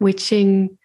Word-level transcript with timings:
witching 0.00 0.78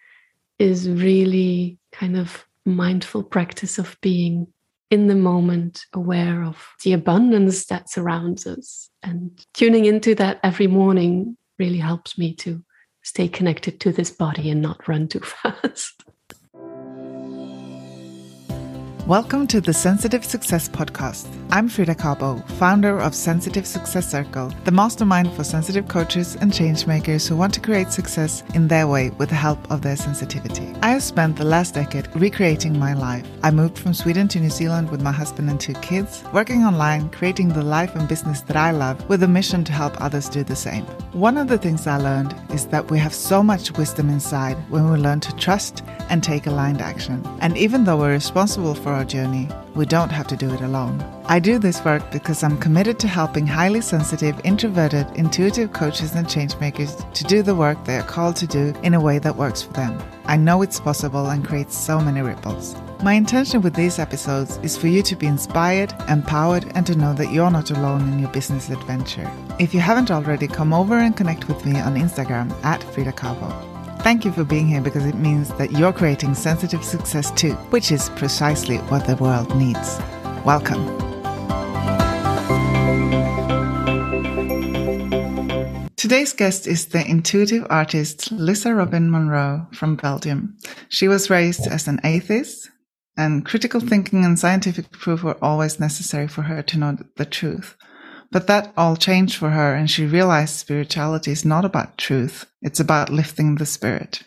is 0.58 0.88
really 0.88 1.78
kind 1.92 2.16
of 2.16 2.46
mindful 2.64 3.22
practice 3.22 3.78
of 3.78 3.96
being 4.00 4.46
in 4.90 5.06
the 5.06 5.14
moment, 5.14 5.86
aware 5.94 6.44
of 6.44 6.68
the 6.84 6.92
abundance 6.92 7.64
that 7.66 7.88
surrounds 7.88 8.46
us. 8.46 8.90
And 9.02 9.30
tuning 9.54 9.86
into 9.86 10.14
that 10.16 10.38
every 10.42 10.66
morning 10.66 11.36
really 11.58 11.78
helps 11.78 12.18
me 12.18 12.34
to 12.34 12.62
stay 13.02 13.26
connected 13.26 13.80
to 13.80 13.92
this 13.92 14.10
body 14.10 14.50
and 14.50 14.60
not 14.60 14.86
run 14.86 15.08
too 15.08 15.20
fast. 15.42 16.04
Welcome 19.08 19.48
to 19.48 19.60
the 19.60 19.72
Sensitive 19.72 20.24
Success 20.24 20.68
Podcast. 20.68 21.26
I'm 21.50 21.68
Frida 21.68 21.96
Kabo, 21.96 22.48
founder 22.50 23.00
of 23.00 23.16
Sensitive 23.16 23.66
Success 23.66 24.08
Circle, 24.08 24.52
the 24.62 24.70
mastermind 24.70 25.32
for 25.32 25.42
sensitive 25.42 25.88
coaches 25.88 26.36
and 26.36 26.52
changemakers 26.52 27.28
who 27.28 27.34
want 27.34 27.52
to 27.54 27.60
create 27.60 27.90
success 27.90 28.44
in 28.54 28.68
their 28.68 28.86
way 28.86 29.10
with 29.18 29.30
the 29.30 29.34
help 29.34 29.68
of 29.72 29.82
their 29.82 29.96
sensitivity. 29.96 30.72
I 30.82 30.90
have 30.90 31.02
spent 31.02 31.36
the 31.36 31.44
last 31.44 31.74
decade 31.74 32.14
recreating 32.14 32.78
my 32.78 32.94
life. 32.94 33.26
I 33.42 33.50
moved 33.50 33.76
from 33.76 33.92
Sweden 33.92 34.28
to 34.28 34.38
New 34.38 34.50
Zealand 34.50 34.88
with 34.88 35.02
my 35.02 35.10
husband 35.10 35.50
and 35.50 35.60
two 35.60 35.74
kids, 35.74 36.22
working 36.32 36.62
online, 36.62 37.10
creating 37.10 37.48
the 37.48 37.64
life 37.64 37.96
and 37.96 38.08
business 38.08 38.42
that 38.42 38.56
I 38.56 38.70
love 38.70 39.08
with 39.08 39.24
a 39.24 39.28
mission 39.28 39.64
to 39.64 39.72
help 39.72 40.00
others 40.00 40.28
do 40.28 40.44
the 40.44 40.54
same. 40.54 40.84
One 41.12 41.36
of 41.36 41.48
the 41.48 41.58
things 41.58 41.88
I 41.88 41.96
learned 41.96 42.36
is 42.50 42.66
that 42.66 42.88
we 42.88 43.00
have 43.00 43.12
so 43.12 43.42
much 43.42 43.76
wisdom 43.76 44.10
inside 44.10 44.56
when 44.70 44.88
we 44.88 44.96
learn 44.96 45.18
to 45.20 45.34
trust 45.34 45.82
and 46.08 46.22
take 46.22 46.46
aligned 46.46 46.80
action. 46.80 47.26
And 47.40 47.56
even 47.58 47.82
though 47.82 47.96
we're 47.96 48.12
responsible 48.12 48.74
for 48.74 48.91
our 48.92 49.04
journey, 49.04 49.48
we 49.74 49.86
don't 49.86 50.10
have 50.10 50.26
to 50.28 50.36
do 50.36 50.52
it 50.52 50.60
alone. 50.60 51.02
I 51.26 51.38
do 51.38 51.58
this 51.58 51.84
work 51.84 52.10
because 52.10 52.42
I'm 52.42 52.58
committed 52.58 52.98
to 53.00 53.08
helping 53.08 53.46
highly 53.46 53.80
sensitive, 53.80 54.40
introverted, 54.44 55.06
intuitive 55.16 55.72
coaches 55.72 56.14
and 56.14 56.26
changemakers 56.26 57.12
to 57.14 57.24
do 57.24 57.42
the 57.42 57.54
work 57.54 57.84
they 57.84 57.96
are 57.96 58.02
called 58.02 58.36
to 58.36 58.46
do 58.46 58.74
in 58.82 58.94
a 58.94 59.00
way 59.00 59.18
that 59.18 59.36
works 59.36 59.62
for 59.62 59.72
them. 59.72 60.00
I 60.26 60.36
know 60.36 60.62
it's 60.62 60.80
possible 60.80 61.30
and 61.30 61.46
creates 61.46 61.76
so 61.76 62.00
many 62.00 62.20
ripples. 62.20 62.76
My 63.02 63.14
intention 63.14 63.62
with 63.62 63.74
these 63.74 63.98
episodes 63.98 64.58
is 64.58 64.76
for 64.76 64.86
you 64.86 65.02
to 65.02 65.16
be 65.16 65.26
inspired, 65.26 65.92
empowered, 66.08 66.70
and 66.76 66.86
to 66.86 66.94
know 66.94 67.14
that 67.14 67.32
you're 67.32 67.50
not 67.50 67.70
alone 67.70 68.12
in 68.12 68.18
your 68.18 68.30
business 68.30 68.70
adventure. 68.70 69.28
If 69.58 69.74
you 69.74 69.80
haven't 69.80 70.10
already, 70.10 70.46
come 70.46 70.72
over 70.72 70.98
and 70.98 71.16
connect 71.16 71.48
with 71.48 71.66
me 71.66 71.80
on 71.80 71.96
Instagram 71.96 72.52
at 72.62 72.82
Frida 72.82 73.12
Kabo. 73.12 73.71
Thank 74.02 74.24
you 74.24 74.32
for 74.32 74.42
being 74.42 74.66
here 74.66 74.80
because 74.80 75.06
it 75.06 75.14
means 75.14 75.50
that 75.54 75.70
you're 75.70 75.92
creating 75.92 76.34
sensitive 76.34 76.82
success 76.82 77.30
too, 77.30 77.52
which 77.70 77.92
is 77.92 78.10
precisely 78.16 78.78
what 78.78 79.06
the 79.06 79.14
world 79.14 79.56
needs. 79.56 80.00
Welcome. 80.44 80.84
Today's 85.94 86.32
guest 86.32 86.66
is 86.66 86.86
the 86.86 87.08
intuitive 87.08 87.64
artist 87.70 88.32
Lyssa 88.32 88.74
Robyn 88.74 89.08
Monroe 89.08 89.68
from 89.72 89.94
Belgium. 89.94 90.56
She 90.88 91.06
was 91.06 91.30
raised 91.30 91.68
as 91.68 91.86
an 91.86 92.00
atheist, 92.02 92.68
and 93.16 93.46
critical 93.46 93.80
thinking 93.80 94.24
and 94.24 94.36
scientific 94.36 94.90
proof 94.90 95.22
were 95.22 95.38
always 95.40 95.78
necessary 95.78 96.26
for 96.26 96.42
her 96.42 96.60
to 96.60 96.76
know 96.76 96.96
the 97.18 97.24
truth. 97.24 97.76
But 98.32 98.46
that 98.46 98.72
all 98.78 98.96
changed 98.96 99.36
for 99.36 99.50
her, 99.50 99.74
and 99.74 99.90
she 99.90 100.06
realized 100.06 100.56
spirituality 100.56 101.30
is 101.32 101.44
not 101.44 101.66
about 101.66 101.98
truth, 101.98 102.46
it's 102.62 102.80
about 102.80 103.10
lifting 103.10 103.56
the 103.56 103.66
spirit. 103.66 104.22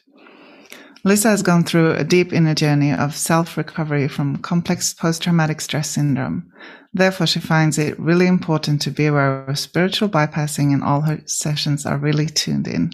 Lyssa 1.04 1.30
has 1.30 1.42
gone 1.42 1.64
through 1.64 1.92
a 1.92 2.04
deep 2.04 2.32
inner 2.32 2.54
journey 2.54 2.92
of 2.92 3.16
self 3.16 3.58
recovery 3.58 4.08
from 4.08 4.38
complex 4.38 4.94
post 4.94 5.24
traumatic 5.24 5.60
stress 5.60 5.90
syndrome. 5.90 6.52
Therefore, 6.94 7.26
she 7.26 7.40
finds 7.40 7.80
it 7.80 8.00
really 8.00 8.28
important 8.28 8.80
to 8.84 8.92
be 8.92 9.08
aware 9.08 9.44
of 9.46 9.58
spiritual 9.58 10.10
bypassing, 10.10 10.72
and 10.72 10.84
all 10.84 11.02
her 11.02 11.22
sessions 11.26 11.86
are 11.86 11.98
really 11.98 12.28
tuned 12.28 12.68
in. 12.68 12.92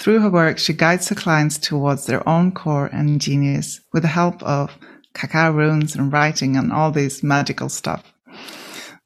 Through 0.00 0.20
her 0.20 0.30
work, 0.30 0.58
she 0.58 0.72
guides 0.72 1.08
her 1.08 1.16
clients 1.16 1.58
towards 1.58 2.06
their 2.06 2.26
own 2.28 2.52
core 2.52 2.86
and 2.92 3.20
genius 3.20 3.80
with 3.92 4.02
the 4.02 4.08
help 4.08 4.40
of 4.44 4.70
cacao 5.14 5.50
runes 5.50 5.96
and 5.96 6.12
writing 6.12 6.56
and 6.56 6.72
all 6.72 6.92
this 6.92 7.24
magical 7.24 7.68
stuff. 7.68 8.12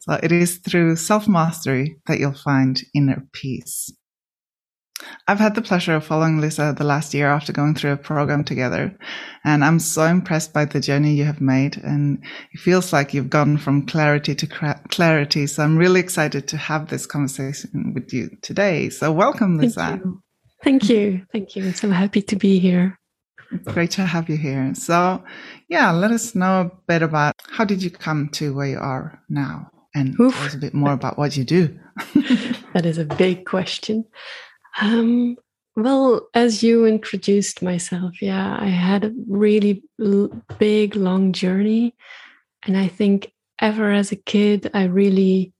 So 0.00 0.18
it 0.22 0.32
is 0.32 0.58
through 0.58 0.96
self 0.96 1.28
mastery 1.28 1.96
that 2.06 2.18
you'll 2.18 2.32
find 2.32 2.80
inner 2.94 3.22
peace. 3.32 3.92
I've 5.26 5.38
had 5.38 5.54
the 5.54 5.62
pleasure 5.62 5.94
of 5.94 6.04
following 6.04 6.40
Lyssa 6.40 6.74
the 6.76 6.84
last 6.84 7.14
year 7.14 7.28
after 7.28 7.52
going 7.52 7.74
through 7.74 7.92
a 7.92 7.96
program 7.96 8.44
together, 8.44 8.96
and 9.44 9.64
I'm 9.64 9.78
so 9.78 10.04
impressed 10.04 10.52
by 10.52 10.64
the 10.64 10.80
journey 10.80 11.14
you 11.14 11.24
have 11.24 11.40
made. 11.40 11.76
And 11.78 12.22
it 12.52 12.60
feels 12.60 12.92
like 12.92 13.14
you've 13.14 13.30
gone 13.30 13.56
from 13.58 13.86
clarity 13.86 14.34
to 14.34 14.46
clarity. 14.88 15.46
So 15.46 15.62
I'm 15.62 15.76
really 15.76 16.00
excited 16.00 16.48
to 16.48 16.56
have 16.56 16.88
this 16.88 17.06
conversation 17.06 17.92
with 17.94 18.12
you 18.12 18.30
today. 18.42 18.88
So 18.90 19.12
welcome, 19.12 19.58
Lyssa. 19.58 20.00
Thank 20.00 20.04
you. 20.04 20.22
Thank 20.64 20.88
you. 20.90 21.26
Thank 21.32 21.56
you. 21.56 21.64
I'm 21.64 21.74
so 21.74 21.90
happy 21.90 22.22
to 22.22 22.36
be 22.36 22.58
here. 22.58 22.98
It's 23.52 23.72
great 23.72 23.90
to 23.92 24.06
have 24.06 24.28
you 24.28 24.36
here. 24.36 24.74
So, 24.74 25.24
yeah, 25.68 25.90
let 25.90 26.10
us 26.10 26.34
know 26.34 26.60
a 26.60 26.70
bit 26.86 27.02
about 27.02 27.34
how 27.50 27.64
did 27.64 27.82
you 27.82 27.90
come 27.90 28.28
to 28.34 28.54
where 28.54 28.66
you 28.66 28.78
are 28.78 29.20
now? 29.28 29.70
And 29.94 30.18
Oof. 30.20 30.34
tell 30.34 30.46
us 30.46 30.54
a 30.54 30.58
bit 30.58 30.74
more 30.74 30.92
about 30.92 31.18
what 31.18 31.36
you 31.36 31.44
do. 31.44 31.78
that 32.74 32.86
is 32.86 32.98
a 32.98 33.04
big 33.04 33.44
question. 33.44 34.04
Um, 34.80 35.36
well, 35.76 36.28
as 36.34 36.62
you 36.62 36.86
introduced 36.86 37.62
myself, 37.62 38.20
yeah, 38.20 38.56
I 38.60 38.66
had 38.66 39.04
a 39.04 39.14
really 39.28 39.82
big, 40.58 40.96
long 40.96 41.32
journey. 41.32 41.94
And 42.64 42.76
I 42.76 42.88
think 42.88 43.32
ever 43.60 43.90
as 43.90 44.12
a 44.12 44.16
kid, 44.16 44.70
I 44.74 44.84
really 44.84 45.52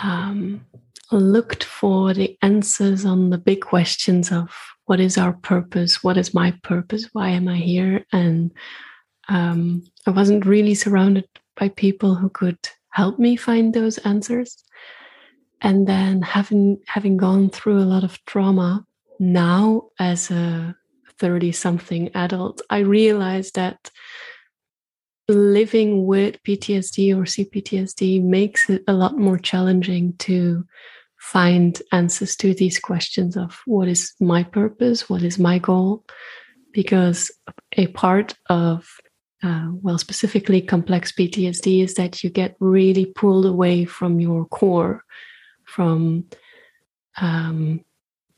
um, 0.00 0.64
looked 1.10 1.64
for 1.64 2.14
the 2.14 2.36
answers 2.42 3.04
on 3.04 3.30
the 3.30 3.38
big 3.38 3.62
questions 3.62 4.30
of 4.30 4.50
what 4.86 5.00
is 5.00 5.18
our 5.18 5.32
purpose? 5.34 6.02
What 6.02 6.16
is 6.16 6.32
my 6.32 6.52
purpose? 6.62 7.08
Why 7.12 7.30
am 7.30 7.48
I 7.48 7.56
here? 7.56 8.06
And 8.12 8.52
um, 9.28 9.84
I 10.06 10.10
wasn't 10.10 10.46
really 10.46 10.74
surrounded 10.74 11.28
by 11.56 11.68
people 11.68 12.14
who 12.14 12.30
could 12.30 12.58
help 12.98 13.16
me 13.18 13.36
find 13.36 13.72
those 13.72 13.98
answers. 13.98 14.50
And 15.60 15.86
then 15.86 16.22
having 16.22 16.78
having 16.86 17.16
gone 17.16 17.48
through 17.50 17.78
a 17.80 17.90
lot 17.94 18.04
of 18.04 18.18
trauma 18.26 18.84
now 19.20 19.90
as 19.98 20.30
a 20.30 20.76
30 21.18 21.52
something 21.52 22.10
adult, 22.14 22.60
I 22.70 22.78
realized 22.78 23.54
that 23.54 23.90
living 25.28 26.06
with 26.06 26.42
PTSD 26.42 27.14
or 27.16 27.24
CPTSD 27.34 28.22
makes 28.22 28.70
it 28.70 28.82
a 28.88 28.92
lot 28.92 29.16
more 29.16 29.38
challenging 29.38 30.14
to 30.18 30.64
find 31.18 31.82
answers 31.92 32.36
to 32.36 32.54
these 32.54 32.78
questions 32.78 33.36
of 33.36 33.60
what 33.66 33.88
is 33.88 34.14
my 34.20 34.42
purpose, 34.42 35.10
what 35.10 35.22
is 35.22 35.38
my 35.38 35.58
goal, 35.58 36.04
because 36.72 37.30
a 37.76 37.86
part 37.88 38.34
of 38.48 38.88
uh, 39.42 39.68
well, 39.82 39.98
specifically 39.98 40.60
complex 40.60 41.12
PTSD, 41.12 41.82
is 41.82 41.94
that 41.94 42.24
you 42.24 42.30
get 42.30 42.56
really 42.58 43.06
pulled 43.06 43.46
away 43.46 43.84
from 43.84 44.20
your 44.20 44.44
core, 44.46 45.04
from 45.64 46.24
um, 47.20 47.84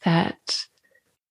that 0.05 0.59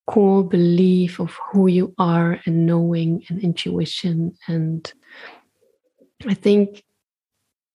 core 0.08 0.44
belief 0.44 1.20
of 1.20 1.38
who 1.52 1.68
you 1.68 1.94
are 2.00 2.40
and 2.46 2.66
knowing 2.66 3.24
and 3.30 3.40
intuition. 3.42 4.36
And 4.48 4.92
I 6.26 6.34
think 6.34 6.84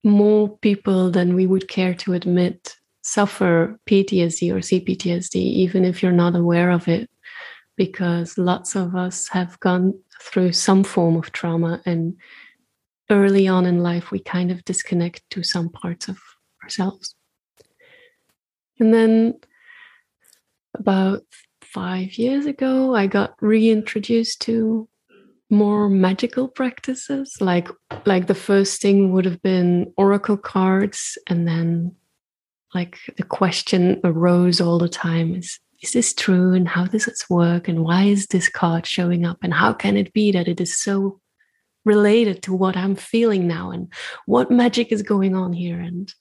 more 0.03 0.59
people 0.59 1.11
than 1.11 1.35
we 1.35 1.47
would 1.47 1.69
care 1.69 1.95
to 1.95 2.13
admit 2.13 2.77
suffer 3.03 3.79
PTSD 3.87 4.51
or 4.51 4.59
CPTSD, 4.59 5.37
even 5.37 5.85
if 5.85 6.03
you're 6.03 6.13
not 6.13 6.35
aware 6.35 6.71
of 6.71 6.89
it, 6.89 7.09
because 7.77 8.39
lots 8.39 8.77
of 8.77 8.95
us 8.95 9.29
have 9.29 9.59
gone 9.61 9.99
through 10.23 10.53
some 10.53 10.85
form 10.85 11.17
of 11.17 11.33
trauma 11.33 11.81
and 11.85 12.17
early 13.11 13.47
on 13.47 13.67
in 13.67 13.83
life 13.83 14.11
we 14.11 14.19
kind 14.19 14.51
of 14.51 14.65
disconnect 14.65 15.23
to 15.31 15.43
some 15.43 15.69
parts 15.69 16.09
of 16.09 16.19
ourselves. 16.63 17.15
And 18.79 18.93
then 18.93 19.35
about 20.79 21.23
five 21.63 22.17
years 22.19 22.47
ago 22.47 22.95
i 22.95 23.07
got 23.07 23.35
reintroduced 23.41 24.41
to 24.41 24.89
more 25.51 25.89
magical 25.89 26.49
practices 26.49 27.37
like 27.41 27.69
like 28.07 28.27
the 28.27 28.35
first 28.35 28.81
thing 28.81 29.13
would 29.13 29.25
have 29.25 29.43
been 29.43 29.93
oracle 29.97 30.37
cards 30.37 31.19
and 31.29 31.49
then 31.49 31.95
like 32.75 32.99
the 33.17 33.23
question 33.23 34.01
arose 34.05 34.61
all 34.61 34.79
the 34.79 34.89
time 34.89 35.35
is 35.35 35.59
is 35.85 35.93
this 35.93 36.15
true 36.15 36.53
and 36.53 36.67
how 36.67 36.87
does 36.87 37.05
this 37.05 37.29
work 37.29 37.69
and 37.69 37.85
why 37.85 38.05
is 38.05 38.27
this 38.27 38.49
card 38.49 38.87
showing 38.87 39.25
up 39.25 39.39
and 39.43 39.55
how 39.55 39.73
can 39.73 39.97
it 39.97 40.13
be 40.13 40.33
that 40.33 40.49
it 40.49 40.61
is 40.61 40.77
so 40.77 41.21
related 41.85 42.43
to 42.43 42.55
what 42.55 42.77
I'm 42.77 42.97
feeling 42.97 43.47
now 43.47 43.71
and 43.71 43.93
what 44.27 44.51
magic 44.51 44.91
is 44.91 45.03
going 45.03 45.35
on 45.35 45.53
here? 45.53 45.81
And 45.81 46.13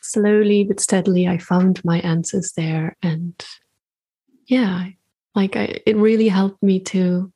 slowly 0.00 0.64
but 0.64 0.80
steadily 0.80 1.28
I 1.28 1.38
found 1.38 1.84
my 1.84 2.00
answers 2.00 2.52
there 2.56 2.96
and 3.02 3.34
yeah 4.46 4.86
like 5.34 5.54
I, 5.54 5.80
it 5.84 5.96
really 5.96 6.28
helped 6.28 6.62
me 6.62 6.80
to 6.80 7.30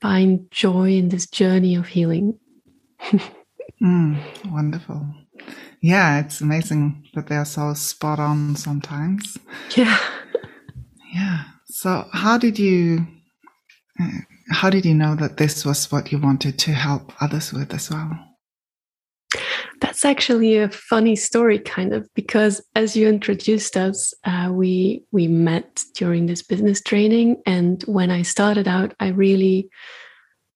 find 0.00 0.48
joy 0.52 0.92
in 0.92 1.08
this 1.08 1.26
journey 1.26 1.74
of 1.74 1.88
healing. 1.88 2.38
Mm, 3.82 4.16
wonderful 4.52 5.04
yeah, 5.80 6.20
it's 6.20 6.40
amazing 6.40 7.08
that 7.14 7.28
they're 7.28 7.44
so 7.44 7.74
spot 7.74 8.18
on 8.18 8.56
sometimes. 8.56 9.38
Yeah. 9.76 9.98
Yeah. 11.12 11.44
So, 11.66 12.08
how 12.12 12.38
did 12.38 12.58
you 12.58 13.06
uh, 14.00 14.08
how 14.50 14.70
did 14.70 14.84
you 14.84 14.94
know 14.94 15.14
that 15.16 15.36
this 15.36 15.64
was 15.64 15.90
what 15.90 16.12
you 16.12 16.18
wanted 16.18 16.58
to 16.60 16.72
help 16.72 17.12
others 17.20 17.52
with 17.52 17.72
as 17.72 17.90
well? 17.90 18.18
That's 19.80 20.04
actually 20.04 20.56
a 20.56 20.68
funny 20.68 21.16
story, 21.16 21.58
kind 21.58 21.92
of, 21.92 22.08
because 22.14 22.62
as 22.74 22.96
you 22.96 23.08
introduced 23.08 23.76
us, 23.76 24.14
uh, 24.24 24.48
we 24.52 25.04
we 25.12 25.28
met 25.28 25.84
during 25.94 26.26
this 26.26 26.42
business 26.42 26.80
training, 26.80 27.42
and 27.46 27.82
when 27.82 28.10
I 28.10 28.22
started 28.22 28.68
out, 28.68 28.94
I 29.00 29.08
really 29.08 29.68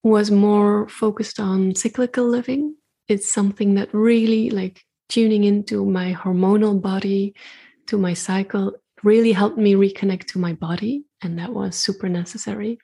was 0.02 0.30
more 0.30 0.88
focused 0.88 1.40
on 1.40 1.74
cyclical 1.74 2.26
living. 2.26 2.74
It's 3.08 3.32
something 3.32 3.74
that 3.74 3.92
really, 3.92 4.50
like, 4.50 4.84
tuning 5.08 5.44
into 5.44 5.84
my 5.86 6.14
hormonal 6.14 6.80
body, 6.80 7.34
to 7.86 7.96
my 7.96 8.14
cycle, 8.14 8.72
really 9.02 9.32
helped 9.32 9.58
me 9.58 9.74
reconnect 9.74 10.26
to 10.26 10.38
my 10.38 10.52
body, 10.52 11.04
and 11.22 11.38
that 11.38 11.52
was 11.52 11.76
super 11.76 12.08
necessary. 12.08 12.78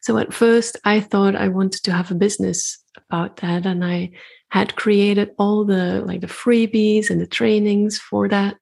So 0.00 0.18
at 0.18 0.34
first, 0.34 0.76
I 0.84 1.00
thought 1.00 1.36
I 1.36 1.48
wanted 1.48 1.82
to 1.84 1.92
have 1.92 2.10
a 2.10 2.14
business 2.14 2.78
about 2.96 3.36
that, 3.38 3.66
and 3.66 3.84
I 3.84 4.10
had 4.50 4.76
created 4.76 5.30
all 5.38 5.64
the 5.64 6.02
like 6.06 6.20
the 6.20 6.26
freebies 6.28 7.10
and 7.10 7.20
the 7.20 7.26
trainings 7.26 7.98
for 7.98 8.28
that. 8.28 8.56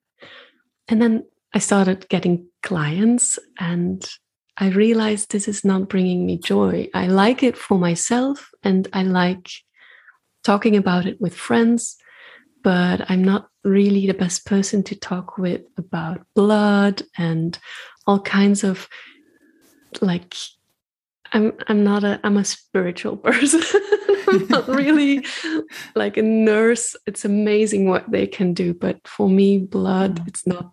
And 0.88 1.00
then 1.00 1.24
I 1.54 1.58
started 1.58 2.08
getting 2.08 2.46
clients, 2.62 3.38
and 3.58 4.04
I 4.58 4.68
realized 4.68 5.30
this 5.30 5.48
is 5.48 5.64
not 5.64 5.88
bringing 5.88 6.26
me 6.26 6.38
joy. 6.38 6.88
I 6.94 7.06
like 7.06 7.42
it 7.42 7.56
for 7.56 7.78
myself, 7.78 8.50
and 8.62 8.88
I 8.92 9.02
like 9.02 9.50
talking 10.44 10.76
about 10.76 11.06
it 11.06 11.20
with 11.20 11.34
friends, 11.34 11.96
but 12.62 13.10
I'm 13.10 13.24
not 13.24 13.48
really 13.64 14.06
the 14.06 14.14
best 14.14 14.46
person 14.46 14.82
to 14.84 14.94
talk 14.94 15.38
with 15.38 15.62
about 15.76 16.26
blood 16.34 17.02
and 17.16 17.58
all 18.06 18.20
kinds 18.20 18.62
of 18.62 18.88
like 20.00 20.34
I'm 21.32 21.52
I'm 21.66 21.82
not 21.82 22.04
a 22.04 22.20
I'm 22.22 22.36
a 22.36 22.44
spiritual 22.44 23.16
person. 23.28 23.62
I'm 24.28 24.46
not 24.48 24.68
really 24.68 25.26
like 25.94 26.16
a 26.16 26.22
nurse. 26.22 26.96
It's 27.06 27.24
amazing 27.24 27.88
what 27.88 28.10
they 28.10 28.26
can 28.26 28.54
do, 28.54 28.72
but 28.72 29.06
for 29.06 29.28
me, 29.28 29.58
blood, 29.58 30.20
mm. 30.20 30.28
it's 30.28 30.46
not. 30.46 30.72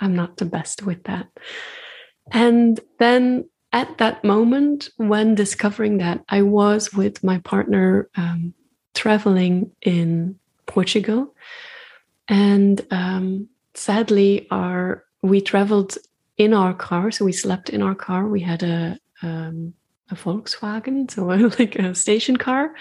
I'm 0.00 0.14
not 0.14 0.36
the 0.36 0.44
best 0.44 0.82
with 0.82 1.04
that. 1.04 1.28
And 2.30 2.80
then 2.98 3.48
at 3.72 3.98
that 3.98 4.24
moment, 4.24 4.90
when 4.96 5.34
discovering 5.34 5.98
that, 5.98 6.22
I 6.28 6.42
was 6.42 6.92
with 6.92 7.24
my 7.24 7.38
partner 7.38 8.10
um, 8.16 8.54
traveling 8.96 9.70
in 9.82 10.38
Portugal, 10.66 11.34
and 12.28 12.84
um, 12.90 13.48
sadly, 13.74 14.48
our 14.50 15.04
we 15.22 15.40
traveled 15.40 15.96
in 16.36 16.52
our 16.52 16.74
car, 16.74 17.10
so 17.10 17.24
we 17.24 17.32
slept 17.32 17.70
in 17.70 17.82
our 17.82 17.94
car. 17.94 18.26
We 18.26 18.40
had 18.40 18.62
a 18.62 18.98
um, 19.22 19.74
a 20.10 20.14
Volkswagen, 20.14 21.10
so 21.10 21.24
like 21.58 21.76
a 21.76 21.94
station 21.94 22.36
car. 22.36 22.74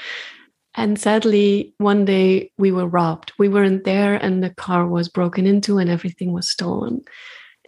And 0.77 0.99
sadly, 0.99 1.73
one 1.77 2.03
day 2.03 2.51
we 2.57 2.71
were 2.71 2.87
robbed. 2.87 3.31
We 3.37 3.47
weren't 3.47 3.85
there, 3.85 4.15
and 4.15 4.43
the 4.43 4.49
car 4.49 4.87
was 4.87 5.07
broken 5.07 5.45
into, 5.45 5.77
and 5.77 5.89
everything 5.89 6.33
was 6.33 6.49
stolen, 6.49 7.01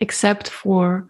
except 0.02 0.50
for 0.50 1.08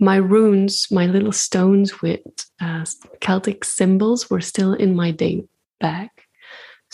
my 0.00 0.16
runes, 0.16 0.88
my 0.90 1.06
little 1.06 1.32
stones 1.32 2.00
with 2.00 2.20
uh, 2.60 2.84
Celtic 3.20 3.64
symbols, 3.64 4.30
were 4.30 4.40
still 4.40 4.72
in 4.72 4.96
my 4.96 5.10
day 5.10 5.44
bag. 5.80 6.08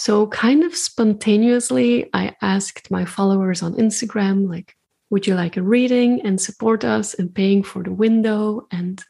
So, 0.00 0.28
kind 0.28 0.64
of 0.64 0.74
spontaneously, 0.74 2.08
I 2.14 2.34
asked 2.40 2.90
my 2.90 3.04
followers 3.04 3.62
on 3.62 3.74
Instagram, 3.74 4.48
like, 4.48 4.74
would 5.10 5.26
you 5.26 5.34
like 5.34 5.58
a 5.58 5.62
reading 5.62 6.22
and 6.22 6.40
support 6.40 6.84
us 6.84 7.12
in 7.12 7.28
paying 7.28 7.62
for 7.62 7.82
the 7.82 7.92
window 7.92 8.66
and 8.70 9.04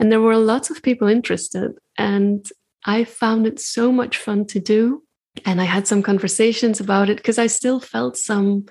and 0.00 0.10
there 0.10 0.20
were 0.20 0.36
lots 0.36 0.70
of 0.70 0.82
people 0.82 1.06
interested. 1.06 1.78
And 1.96 2.44
I 2.84 3.04
found 3.04 3.46
it 3.46 3.60
so 3.60 3.92
much 3.92 4.16
fun 4.16 4.44
to 4.46 4.58
do. 4.58 5.04
And 5.44 5.60
I 5.60 5.64
had 5.66 5.86
some 5.86 6.02
conversations 6.02 6.80
about 6.80 7.08
it 7.08 7.18
because 7.18 7.38
I 7.38 7.46
still 7.46 7.78
felt 7.78 8.16
some 8.16 8.66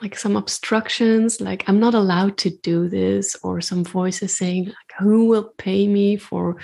like 0.00 0.16
some 0.18 0.36
obstructions 0.36 1.40
like 1.40 1.62
i'm 1.68 1.78
not 1.78 1.94
allowed 1.94 2.36
to 2.36 2.50
do 2.62 2.88
this 2.88 3.36
or 3.44 3.60
some 3.60 3.84
voices 3.84 4.36
saying 4.36 4.64
like 4.64 4.92
who 4.98 5.26
will 5.26 5.52
pay 5.58 5.86
me 5.86 6.16
for 6.16 6.56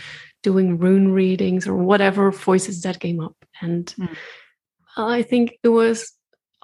doing 0.49 0.79
rune 0.79 1.13
readings 1.13 1.67
or 1.69 1.77
whatever 1.91 2.31
voices 2.33 2.83
that 2.83 3.01
came 3.01 3.21
up. 3.27 3.37
And 3.61 3.87
mm. 3.99 4.17
i 4.97 5.23
think 5.31 5.45
it 5.63 5.73
was 5.83 5.97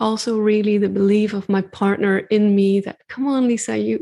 also 0.06 0.31
really 0.38 0.76
the 0.78 0.94
belief 1.00 1.34
of 1.34 1.48
my 1.56 1.62
partner 1.81 2.14
in 2.36 2.44
me 2.58 2.81
that 2.81 2.98
come 3.12 3.26
on 3.34 3.46
Lyssa 3.48 3.76
you 3.88 3.96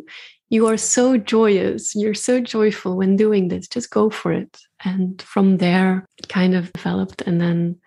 you 0.53 0.67
are 0.67 0.77
so 0.77 1.17
joyous. 1.17 1.95
You're 1.95 2.23
so 2.29 2.39
joyful 2.39 2.99
when 2.99 3.17
doing 3.17 3.49
this. 3.49 3.67
Just 3.67 3.91
go 3.91 4.11
for 4.11 4.31
it. 4.33 4.59
And 4.85 5.21
from 5.23 5.57
there 5.57 6.07
kind 6.29 6.55
of 6.55 6.71
developed. 6.75 7.23
And 7.23 7.41
then 7.41 7.81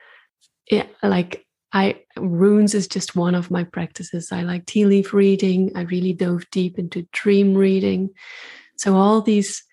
yeah 0.72 0.88
like 1.04 1.46
i 1.74 1.86
runes 2.18 2.74
is 2.74 2.88
just 2.88 3.16
one 3.16 3.36
of 3.36 3.52
my 3.52 3.64
practices. 3.64 4.32
I 4.32 4.42
like 4.42 4.66
tea 4.66 4.86
leaf 4.86 5.14
reading. 5.14 5.72
I 5.76 5.82
really 5.82 6.14
dove 6.14 6.44
deep 6.52 6.80
into 6.80 7.08
dream 7.12 7.54
reading. 7.54 8.10
So 8.78 8.96
all 8.96 9.22
these 9.22 9.64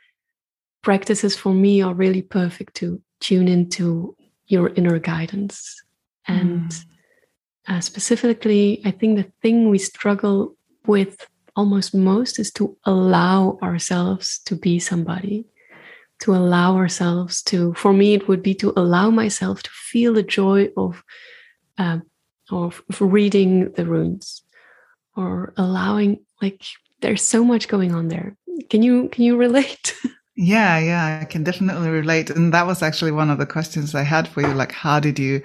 practices 0.82 1.36
for 1.36 1.52
me 1.52 1.82
are 1.82 1.94
really 1.94 2.22
perfect 2.22 2.74
to 2.76 3.00
tune 3.20 3.48
into 3.48 4.16
your 4.46 4.68
inner 4.70 4.98
guidance. 4.98 5.82
And 6.26 6.70
mm. 6.70 6.84
uh, 7.68 7.80
specifically 7.80 8.80
i 8.84 8.90
think 8.90 9.16
the 9.16 9.30
thing 9.42 9.68
we 9.68 9.78
struggle 9.78 10.54
with 10.86 11.26
almost 11.56 11.94
most 11.94 12.38
is 12.38 12.50
to 12.52 12.76
allow 12.84 13.58
ourselves 13.62 14.40
to 14.44 14.54
be 14.54 14.78
somebody 14.78 15.44
to 16.20 16.34
allow 16.34 16.76
ourselves 16.76 17.42
to 17.42 17.74
for 17.74 17.92
me 17.92 18.14
it 18.14 18.28
would 18.28 18.42
be 18.42 18.54
to 18.54 18.72
allow 18.76 19.10
myself 19.10 19.62
to 19.62 19.70
feel 19.70 20.14
the 20.14 20.22
joy 20.22 20.68
of 20.76 21.02
uh, 21.78 21.98
of 22.50 22.82
reading 23.00 23.72
the 23.72 23.84
runes 23.84 24.42
or 25.16 25.52
allowing 25.56 26.18
like 26.40 26.62
there's 27.00 27.22
so 27.22 27.44
much 27.44 27.68
going 27.68 27.94
on 27.94 28.08
there. 28.08 28.36
Can 28.70 28.82
you 28.82 29.08
can 29.08 29.24
you 29.24 29.36
relate 29.36 29.94
yeah 30.42 30.78
yeah 30.78 31.20
i 31.22 31.24
can 31.24 31.44
definitely 31.44 31.88
relate 31.88 32.30
and 32.30 32.52
that 32.52 32.66
was 32.66 32.82
actually 32.82 33.12
one 33.12 33.30
of 33.30 33.38
the 33.38 33.46
questions 33.46 33.94
i 33.94 34.02
had 34.02 34.26
for 34.26 34.40
you 34.40 34.52
like 34.54 34.72
how 34.72 34.98
did 34.98 35.18
you 35.18 35.42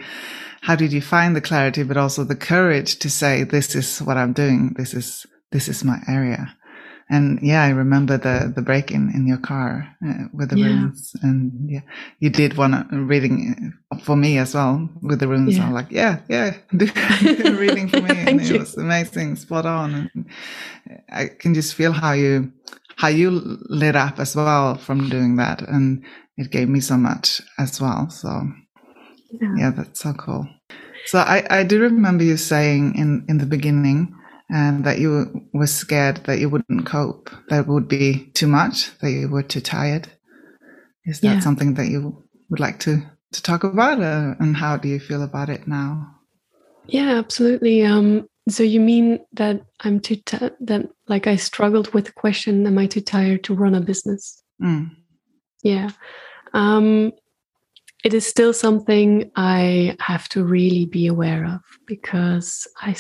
how 0.62 0.76
did 0.76 0.92
you 0.92 1.02
find 1.02 1.36
the 1.36 1.42
clarity 1.42 1.84
but 1.84 1.98
also 1.98 2.24
the 2.24 2.36
courage 2.36 2.98
to 3.00 3.10
say 3.10 3.44
this 3.44 3.76
is 3.76 4.00
what 4.00 4.18
i'm 4.18 4.34
doing 4.34 4.74
this 4.78 4.94
is 4.94 5.26
this 5.52 5.68
is 5.68 5.84
my 5.84 6.00
area. 6.08 6.54
And 7.10 7.40
yeah, 7.42 7.64
I 7.64 7.70
remember 7.70 8.18
the, 8.18 8.52
the 8.54 8.62
break 8.62 8.92
in, 8.92 9.10
in 9.16 9.28
your 9.28 9.38
car 9.38 9.88
uh, 10.06 10.26
with 10.34 10.50
the 10.50 10.58
yeah. 10.58 10.66
runes 10.66 11.16
and 11.22 11.54
yeah, 11.70 11.80
you 12.20 12.30
did 12.30 12.58
one 12.58 12.74
uh, 12.74 12.86
reading 12.92 13.74
uh, 13.92 13.98
for 14.00 14.18
me 14.18 14.38
as 14.38 14.54
well 14.54 14.90
with 15.02 15.20
the 15.22 15.28
runes. 15.30 15.58
Yeah. 15.58 15.66
I'm 15.66 15.74
like, 15.74 15.90
yeah, 15.90 16.20
yeah, 16.28 16.58
do 16.76 16.86
reading 17.58 17.88
for 17.88 18.02
me. 18.02 18.10
and 18.28 18.42
it 18.42 18.50
you. 18.50 18.60
was 18.60 18.76
amazing, 18.76 19.38
spot 19.38 19.66
on. 19.66 19.94
And 19.96 20.26
uh, 20.92 20.96
I 21.10 21.28
can 21.28 21.54
just 21.54 21.76
feel 21.76 21.94
how 21.94 22.12
you, 22.12 22.52
how 22.98 23.08
you 23.08 23.58
lit 23.70 23.96
up 23.96 24.20
as 24.20 24.36
well 24.36 24.76
from 24.76 25.10
doing 25.10 25.38
that. 25.38 25.62
And 25.62 26.04
it 26.36 26.52
gave 26.52 26.70
me 26.70 26.80
so 26.80 26.98
much 26.98 27.42
as 27.58 27.80
well. 27.80 28.10
So 28.10 28.30
yeah, 29.42 29.54
yeah 29.58 29.72
that's 29.72 30.02
so 30.02 30.14
cool. 30.14 30.48
So 31.06 31.20
I, 31.20 31.46
I 31.50 31.64
do 31.64 31.80
remember 31.80 32.24
you 32.24 32.38
saying 32.38 32.96
in, 32.96 33.26
in 33.30 33.38
the 33.38 33.46
beginning, 33.46 34.14
and 34.50 34.86
that 34.86 35.00
you 35.00 35.48
were 35.54 35.68
scared 35.68 36.18
that 36.26 36.40
you 36.40 36.50
wouldn't 36.50 36.86
cope, 36.86 37.30
that 37.50 37.62
it 37.62 37.68
would 37.68 37.88
be 37.88 38.32
too 38.34 38.48
much, 38.48 38.98
that 39.00 39.12
you 39.12 39.28
were 39.28 39.44
too 39.44 39.60
tired. 39.62 40.08
Is 41.06 41.20
that 41.22 41.36
yeah. 41.36 41.40
something 41.40 41.74
that 41.76 41.88
you 41.88 42.24
would 42.50 42.60
like 42.60 42.80
to, 42.80 43.02
to 43.34 43.44
talk 43.44 43.64
about? 43.64 44.02
Uh, 44.02 44.36
and 44.40 44.56
how 44.56 44.78
do 44.78 44.88
you 44.88 45.00
feel 45.00 45.22
about 45.22 45.50
it 45.50 45.68
now? 45.68 46.16
Yeah, 46.86 47.18
absolutely. 47.18 47.84
Um, 47.84 48.30
so 48.50 48.64
you 48.64 48.80
mean 48.80 49.20
that 49.34 49.62
I'm 49.82 50.00
too 50.00 50.18
t- 50.18 50.50
that 50.60 50.90
like 51.08 51.28
I 51.28 51.36
struggled 51.36 51.94
with 51.94 52.06
the 52.06 52.12
question, 52.12 52.66
am 52.66 52.78
I 52.78 52.88
too 52.88 53.02
tired 53.02 53.44
to 53.46 53.54
run 53.54 53.76
a 53.76 53.82
business? 53.82 54.42
Mm. 54.62 54.96
Yeah. 55.64 55.90
Um, 56.54 57.12
it 58.04 58.14
is 58.14 58.26
still 58.26 58.54
something 58.54 59.32
I 59.36 59.98
have 60.00 60.30
to 60.30 60.44
really 60.44 60.86
be 60.86 61.08
aware 61.08 61.46
of 61.46 61.62
because 61.86 62.68
I 62.82 62.96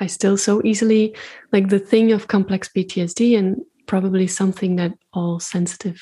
I 0.00 0.06
still 0.06 0.36
so 0.36 0.60
easily 0.64 1.16
like 1.52 1.68
the 1.68 1.78
thing 1.78 2.12
of 2.12 2.28
complex 2.28 2.68
PTSD 2.68 3.38
and 3.38 3.62
probably 3.86 4.26
something 4.26 4.76
that 4.76 4.92
all 5.12 5.40
sensitive 5.40 6.00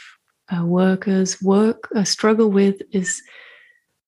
uh, 0.54 0.64
workers 0.64 1.40
work 1.42 1.88
uh, 1.94 2.04
struggle 2.04 2.50
with 2.50 2.80
is 2.90 3.22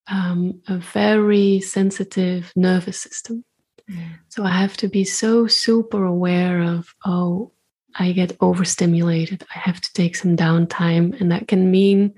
um, 0.08 0.60
a 0.68 0.78
very 0.78 1.60
sensitive 1.60 2.52
nervous 2.56 3.00
system. 3.00 3.44
Mm. 3.90 4.18
So 4.28 4.44
I 4.44 4.50
have 4.50 4.76
to 4.78 4.88
be 4.88 5.04
so 5.04 5.46
super 5.46 6.04
aware 6.04 6.62
of 6.62 6.94
oh 7.04 7.52
I 7.96 8.12
get 8.12 8.36
overstimulated. 8.40 9.44
I 9.54 9.58
have 9.58 9.80
to 9.80 9.92
take 9.92 10.16
some 10.16 10.36
downtime, 10.36 11.18
and 11.20 11.30
that 11.30 11.46
can 11.46 11.70
mean 11.70 12.14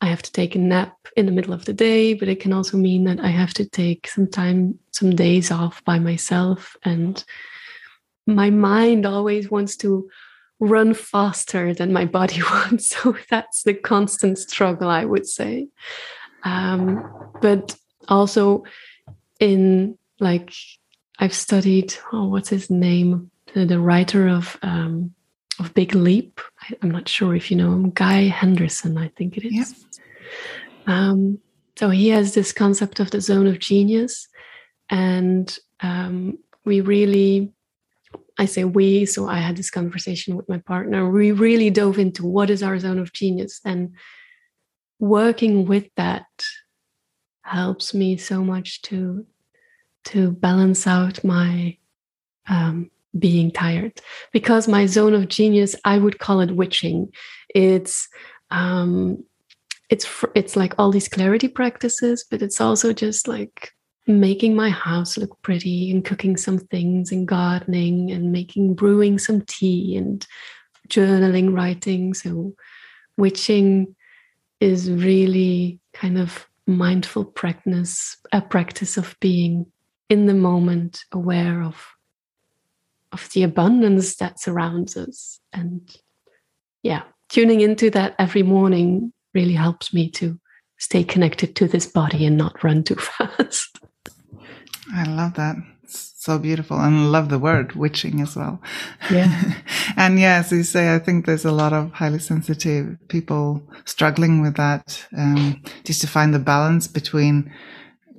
I 0.00 0.06
have 0.06 0.22
to 0.22 0.32
take 0.32 0.54
a 0.54 0.58
nap 0.58 0.96
in 1.16 1.26
the 1.26 1.32
middle 1.32 1.52
of 1.52 1.64
the 1.64 1.72
day, 1.72 2.14
but 2.14 2.28
it 2.28 2.40
can 2.40 2.52
also 2.52 2.76
mean 2.76 3.04
that 3.04 3.20
I 3.20 3.28
have 3.28 3.54
to 3.54 3.68
take 3.68 4.08
some 4.08 4.26
time, 4.26 4.78
some 4.92 5.10
days 5.10 5.50
off 5.50 5.84
by 5.84 5.98
myself. 5.98 6.76
And 6.84 7.22
my 8.26 8.50
mind 8.50 9.06
always 9.06 9.50
wants 9.50 9.76
to 9.78 10.08
run 10.58 10.94
faster 10.94 11.74
than 11.74 11.92
my 11.92 12.04
body 12.04 12.42
wants. 12.50 12.88
So 12.88 13.16
that's 13.28 13.62
the 13.62 13.74
constant 13.74 14.38
struggle, 14.38 14.88
I 14.88 15.04
would 15.04 15.26
say. 15.26 15.68
Um, 16.44 17.32
but 17.42 17.76
also 18.08 18.64
in 19.38 19.98
like 20.18 20.52
I've 21.20 21.34
studied 21.34 21.94
oh 22.12 22.26
what's 22.26 22.48
his 22.48 22.70
name? 22.70 23.30
The, 23.54 23.66
the 23.66 23.78
writer 23.78 24.26
of 24.28 24.58
um, 24.62 25.14
of 25.58 25.74
Big 25.74 25.94
Leap. 25.94 26.40
I, 26.62 26.74
am 26.82 26.90
not 26.90 27.08
sure 27.08 27.36
if 27.36 27.50
you 27.50 27.56
know 27.56 27.72
him. 27.72 27.90
Guy 27.90 28.22
Henderson 28.22 28.96
I 28.96 29.08
think 29.08 29.36
it 29.36 29.46
is. 29.46 29.52
Yep. 29.52 30.88
um, 30.88 31.38
so 31.76 31.90
he 31.90 32.08
has 32.08 32.34
this 32.34 32.52
concept 32.52 33.00
of 33.00 33.10
the 33.10 33.20
zone 33.20 33.46
of 33.46 33.58
genius. 33.58 34.28
And 34.90 35.56
um, 35.80 36.38
we 36.64 36.80
really 36.80 37.52
I 38.38 38.46
say 38.46 38.64
we 38.64 39.04
so 39.04 39.28
I 39.28 39.38
had 39.38 39.56
this 39.56 39.70
conversation 39.70 40.36
with 40.36 40.48
my 40.48 40.58
partner. 40.58 41.10
We 41.10 41.32
really 41.32 41.68
dove 41.68 41.98
into 41.98 42.26
what 42.26 42.48
is 42.48 42.62
our 42.62 42.78
zone 42.78 42.98
of 42.98 43.12
genius. 43.12 43.60
And 43.64 43.94
working 44.98 45.66
with 45.66 45.88
that 45.96 46.26
helps 47.42 47.92
me 47.92 48.16
so 48.16 48.42
much 48.42 48.80
to 48.82 49.26
to 50.04 50.32
balance 50.32 50.86
out 50.86 51.22
my 51.24 51.76
um, 52.48 52.90
being 53.18 53.50
tired. 53.50 54.00
Because 54.32 54.68
my 54.68 54.86
zone 54.86 55.14
of 55.14 55.28
genius 55.28 55.74
i 55.84 55.98
would 55.98 56.18
call 56.18 56.40
it 56.40 56.56
witching. 56.56 57.12
It's 57.54 58.08
um 58.50 59.24
it's 59.88 60.06
it's 60.34 60.56
like 60.56 60.74
all 60.78 60.90
these 60.90 61.08
clarity 61.08 61.48
practices 61.48 62.24
but 62.30 62.42
it's 62.42 62.60
also 62.60 62.92
just 62.92 63.26
like 63.26 63.72
making 64.06 64.54
my 64.56 64.70
house 64.70 65.16
look 65.16 65.40
pretty 65.42 65.90
and 65.90 66.04
cooking 66.04 66.36
some 66.36 66.58
things 66.58 67.12
and 67.12 67.26
gardening 67.26 68.10
and 68.10 68.32
making 68.32 68.74
brewing 68.74 69.18
some 69.18 69.42
tea 69.42 69.96
and 69.96 70.26
journaling 70.88 71.54
writing. 71.54 72.14
So 72.14 72.54
witching 73.16 73.94
is 74.60 74.90
really 74.90 75.80
kind 75.92 76.18
of 76.18 76.46
mindful 76.66 77.24
practice 77.24 78.16
a 78.32 78.40
practice 78.40 78.96
of 78.96 79.16
being 79.20 79.66
in 80.10 80.26
the 80.26 80.34
moment 80.34 81.04
aware 81.12 81.62
of 81.62 81.86
of 83.12 83.28
the 83.32 83.42
abundance 83.42 84.16
that 84.16 84.38
surrounds 84.38 84.96
us. 84.96 85.40
And 85.52 85.90
yeah 86.82 87.02
tuning 87.30 87.60
into 87.60 87.88
that 87.90 88.14
every 88.18 88.42
morning 88.42 89.12
really 89.32 89.54
helps 89.54 89.94
me 89.94 90.10
to 90.10 90.38
stay 90.78 91.04
connected 91.04 91.54
to 91.56 91.68
this 91.68 91.86
body 91.86 92.26
and 92.26 92.36
not 92.36 92.62
run 92.62 92.82
too 92.82 92.94
fast. 93.18 93.78
I 94.92 95.04
love 95.04 95.34
that. 95.34 95.56
So 95.86 96.38
beautiful. 96.38 96.78
And 96.78 97.10
love 97.10 97.28
the 97.30 97.38
word 97.38 97.72
witching 97.72 98.20
as 98.20 98.36
well. 98.36 98.60
Yeah. 99.10 99.54
And 99.96 100.18
yeah 100.20 100.38
as 100.38 100.52
you 100.52 100.62
say 100.62 100.94
i 100.94 100.98
think 100.98 101.26
there's 101.26 101.44
a 101.44 101.52
lot 101.52 101.72
of 101.72 101.92
highly 101.92 102.20
sensitive 102.20 102.96
people 103.08 103.60
struggling 103.84 104.40
with 104.40 104.54
that 104.56 105.04
um, 105.18 105.60
just 105.84 106.00
to 106.00 106.06
find 106.06 106.32
the 106.32 106.38
balance 106.38 106.86
between 106.86 107.52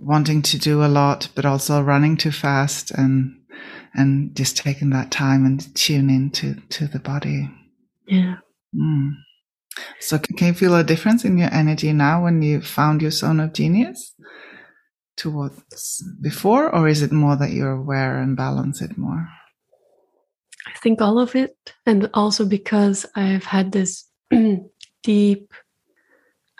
wanting 0.01 0.41
to 0.41 0.58
do 0.58 0.84
a 0.84 0.88
lot, 0.88 1.29
but 1.36 1.46
also 1.46 1.81
running 1.81 2.17
too 2.17 2.31
fast 2.31 2.91
and 2.91 3.38
and 3.93 4.36
just 4.36 4.58
taking 4.58 4.89
that 4.91 5.12
time 5.12 5.46
and 5.46 5.74
tune 5.75 6.10
into 6.10 6.55
to 6.70 6.88
the 6.88 7.00
body. 7.00 7.50
Yeah. 8.08 8.38
Mm. 8.75 9.12
So 10.00 10.17
can 10.17 10.48
you 10.48 10.53
feel 10.53 10.75
a 10.75 10.84
difference 10.84 11.25
in 11.25 11.38
your 11.38 11.53
energy 11.53 11.93
now 11.93 12.24
when 12.24 12.41
you 12.41 12.62
found 12.62 13.01
your 13.01 13.12
zone 13.12 13.39
of 13.39 13.53
genius 13.53 14.13
towards 15.17 16.03
before, 16.22 16.74
or 16.74 16.88
is 16.88 17.01
it 17.01 17.12
more 17.12 17.36
that 17.36 17.51
you're 17.51 17.72
aware 17.72 18.17
and 18.17 18.36
balance 18.36 18.81
it 18.81 18.98
more? 18.98 19.27
I 20.67 20.77
think 20.79 21.01
all 21.01 21.20
of 21.20 21.36
it, 21.36 21.55
and 21.86 22.10
also 22.13 22.46
because 22.46 23.05
I've 23.15 23.43
had 23.43 23.72
this 23.72 24.08
deep 25.03 25.53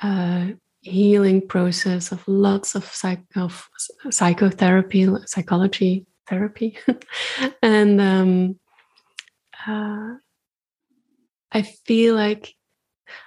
uh, 0.02 0.48
healing 0.82 1.48
process 1.48 2.12
of 2.12 2.28
lots 2.28 2.76
of, 2.76 2.86
psych- 2.86 3.36
of 3.36 3.70
psychotherapy, 4.10 5.08
psychology 5.26 6.06
therapy, 6.28 6.78
and 7.62 8.02
um, 8.02 8.60
uh, 9.68 10.16
I 11.52 11.62
feel 11.86 12.16
like 12.16 12.56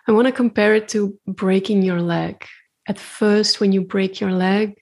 I 0.09 0.13
want 0.13 0.27
to 0.27 0.33
compare 0.33 0.75
it 0.75 0.89
to 0.89 1.19
breaking 1.27 1.83
your 1.83 2.01
leg. 2.01 2.45
At 2.89 2.99
first, 2.99 3.61
when 3.61 3.73
you 3.73 3.83
break 3.83 4.21
your 4.21 4.33
leg, 4.33 4.75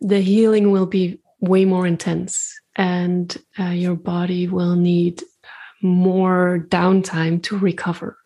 the 0.00 0.20
healing 0.20 0.70
will 0.70 0.86
be 0.86 1.20
way 1.40 1.64
more 1.64 1.86
intense, 1.86 2.52
and 2.76 3.36
uh, 3.58 3.70
your 3.70 3.94
body 3.94 4.48
will 4.48 4.76
need 4.76 5.22
more 5.82 6.66
downtime 6.68 7.42
to 7.44 7.58
recover. 7.58 8.16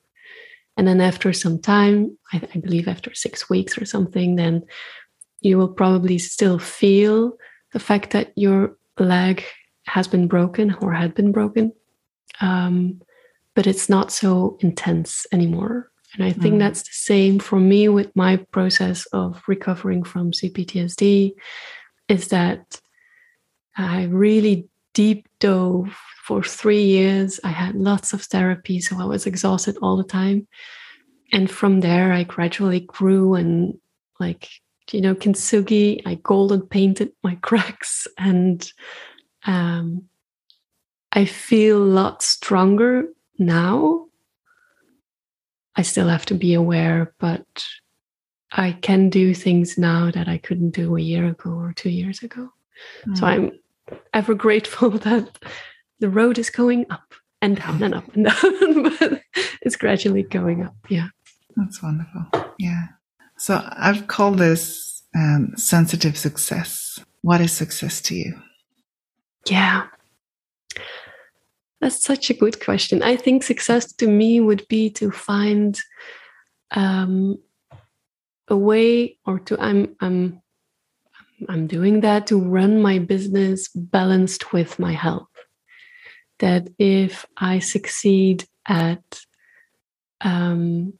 And 0.76 0.86
then 0.86 1.00
after 1.00 1.32
some 1.32 1.58
time, 1.58 2.16
I, 2.32 2.42
I 2.54 2.58
believe 2.58 2.88
after 2.88 3.14
six 3.14 3.48
weeks 3.48 3.78
or 3.78 3.84
something, 3.84 4.36
then 4.36 4.62
you 5.40 5.58
will 5.58 5.68
probably 5.68 6.18
still 6.18 6.58
feel 6.58 7.36
the 7.72 7.78
fact 7.78 8.10
that 8.10 8.32
your 8.36 8.76
leg 8.98 9.44
has 9.86 10.08
been 10.08 10.28
broken 10.28 10.74
or 10.80 10.92
had 10.92 11.14
been 11.14 11.32
broken. 11.32 11.72
Um, 12.40 13.00
but 13.54 13.66
it's 13.66 13.88
not 13.88 14.12
so 14.12 14.58
intense 14.60 15.26
anymore. 15.32 15.90
And 16.14 16.24
I 16.24 16.32
think 16.32 16.56
mm. 16.56 16.58
that's 16.58 16.82
the 16.82 16.92
same 16.92 17.38
for 17.38 17.58
me 17.58 17.88
with 17.88 18.14
my 18.14 18.36
process 18.36 19.06
of 19.06 19.42
recovering 19.48 20.04
from 20.04 20.32
CPTSD 20.32 21.32
is 22.08 22.28
that 22.28 22.80
I 23.76 24.04
really 24.04 24.68
deep 24.96 25.28
dove 25.40 25.94
for 26.24 26.42
three 26.42 26.82
years. 26.82 27.38
I 27.44 27.50
had 27.50 27.74
lots 27.74 28.14
of 28.14 28.22
therapy, 28.22 28.80
so 28.80 28.98
I 28.98 29.04
was 29.04 29.26
exhausted 29.26 29.76
all 29.82 29.98
the 29.98 30.10
time. 30.20 30.48
And 31.30 31.50
from 31.50 31.80
there, 31.80 32.14
I 32.14 32.22
gradually 32.22 32.80
grew 32.80 33.34
and, 33.34 33.78
like, 34.18 34.48
you 34.90 35.02
know, 35.02 35.14
kintsugi, 35.14 36.00
I 36.06 36.14
golden 36.14 36.62
painted 36.62 37.12
my 37.22 37.34
cracks. 37.42 38.08
And 38.16 38.66
um, 39.44 40.04
I 41.12 41.26
feel 41.26 41.76
a 41.76 41.92
lot 42.00 42.22
stronger 42.22 43.04
now. 43.38 44.06
I 45.76 45.82
still 45.82 46.08
have 46.08 46.24
to 46.26 46.34
be 46.34 46.54
aware, 46.54 47.12
but 47.18 47.66
I 48.50 48.72
can 48.72 49.10
do 49.10 49.34
things 49.34 49.76
now 49.76 50.10
that 50.10 50.26
I 50.26 50.38
couldn't 50.38 50.70
do 50.70 50.96
a 50.96 51.02
year 51.02 51.26
ago 51.26 51.50
or 51.50 51.74
two 51.74 51.90
years 51.90 52.22
ago. 52.22 52.48
Mm. 53.06 53.18
So 53.18 53.26
I'm 53.26 53.52
ever 54.12 54.34
grateful 54.34 54.90
that 55.08 55.38
the 56.00 56.08
road 56.08 56.38
is 56.38 56.50
going 56.50 56.86
up 56.90 57.14
and 57.42 57.56
down 57.56 57.82
and 57.82 57.94
up 57.94 58.14
and 58.14 58.24
down, 58.24 58.82
but 58.82 59.22
it's 59.62 59.76
gradually 59.76 60.22
going 60.22 60.64
up. 60.64 60.74
Yeah. 60.88 61.08
That's 61.56 61.82
wonderful. 61.82 62.26
Yeah. 62.58 62.86
So 63.38 63.62
I've 63.72 64.08
called 64.08 64.38
this 64.38 65.02
um, 65.14 65.52
sensitive 65.56 66.16
success. 66.16 66.98
What 67.22 67.40
is 67.40 67.52
success 67.52 68.00
to 68.02 68.14
you? 68.14 68.40
Yeah. 69.48 69.86
That's 71.80 72.02
such 72.02 72.30
a 72.30 72.34
good 72.34 72.64
question. 72.64 73.02
I 73.02 73.16
think 73.16 73.42
success 73.42 73.92
to 73.94 74.08
me 74.08 74.40
would 74.40 74.66
be 74.68 74.90
to 74.90 75.10
find 75.10 75.78
um, 76.72 77.38
a 78.48 78.56
way 78.56 79.18
or 79.26 79.38
to 79.40 79.60
I'm 79.60 79.96
I'm 80.00 80.42
I'm 81.48 81.66
doing 81.66 82.00
that 82.00 82.26
to 82.28 82.40
run 82.40 82.80
my 82.80 82.98
business 82.98 83.68
balanced 83.68 84.52
with 84.52 84.78
my 84.78 84.92
health. 84.92 85.28
That 86.38 86.68
if 86.78 87.26
I 87.36 87.58
succeed 87.58 88.44
at 88.66 89.20
um, 90.20 90.94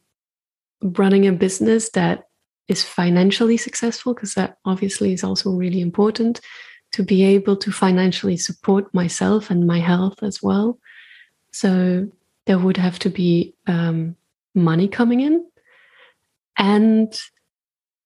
running 0.83 1.27
a 1.27 1.33
business 1.33 1.91
that 1.91 2.29
is 2.69 2.85
financially 2.85 3.57
successful, 3.57 4.15
because 4.15 4.35
that 4.35 4.59
obviously 4.65 5.13
is 5.13 5.25
also 5.25 5.51
really 5.51 5.81
important 5.81 6.41
to 6.93 7.03
be 7.03 7.25
able 7.25 7.57
to 7.57 7.71
financially 7.71 8.37
support 8.37 8.93
myself 8.95 9.51
and 9.51 9.67
my 9.67 9.79
health 9.79 10.23
as 10.23 10.43
well. 10.43 10.79
So 11.53 12.09
there 12.47 12.59
would 12.59 12.77
have 12.77 12.99
to 13.01 13.11
be 13.11 13.55
um, 13.67 14.17
money 14.55 14.89
coming 14.89 15.21
in 15.21 15.47
and 16.57 17.15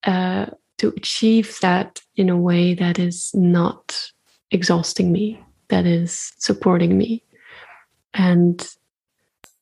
uh, 0.04 0.46
to 0.80 0.94
achieve 0.96 1.58
that 1.60 2.00
in 2.16 2.30
a 2.30 2.38
way 2.38 2.72
that 2.72 2.98
is 2.98 3.30
not 3.34 4.10
exhausting 4.50 5.12
me, 5.12 5.38
that 5.68 5.84
is 5.84 6.32
supporting 6.38 6.96
me. 6.96 7.22
And 8.14 8.66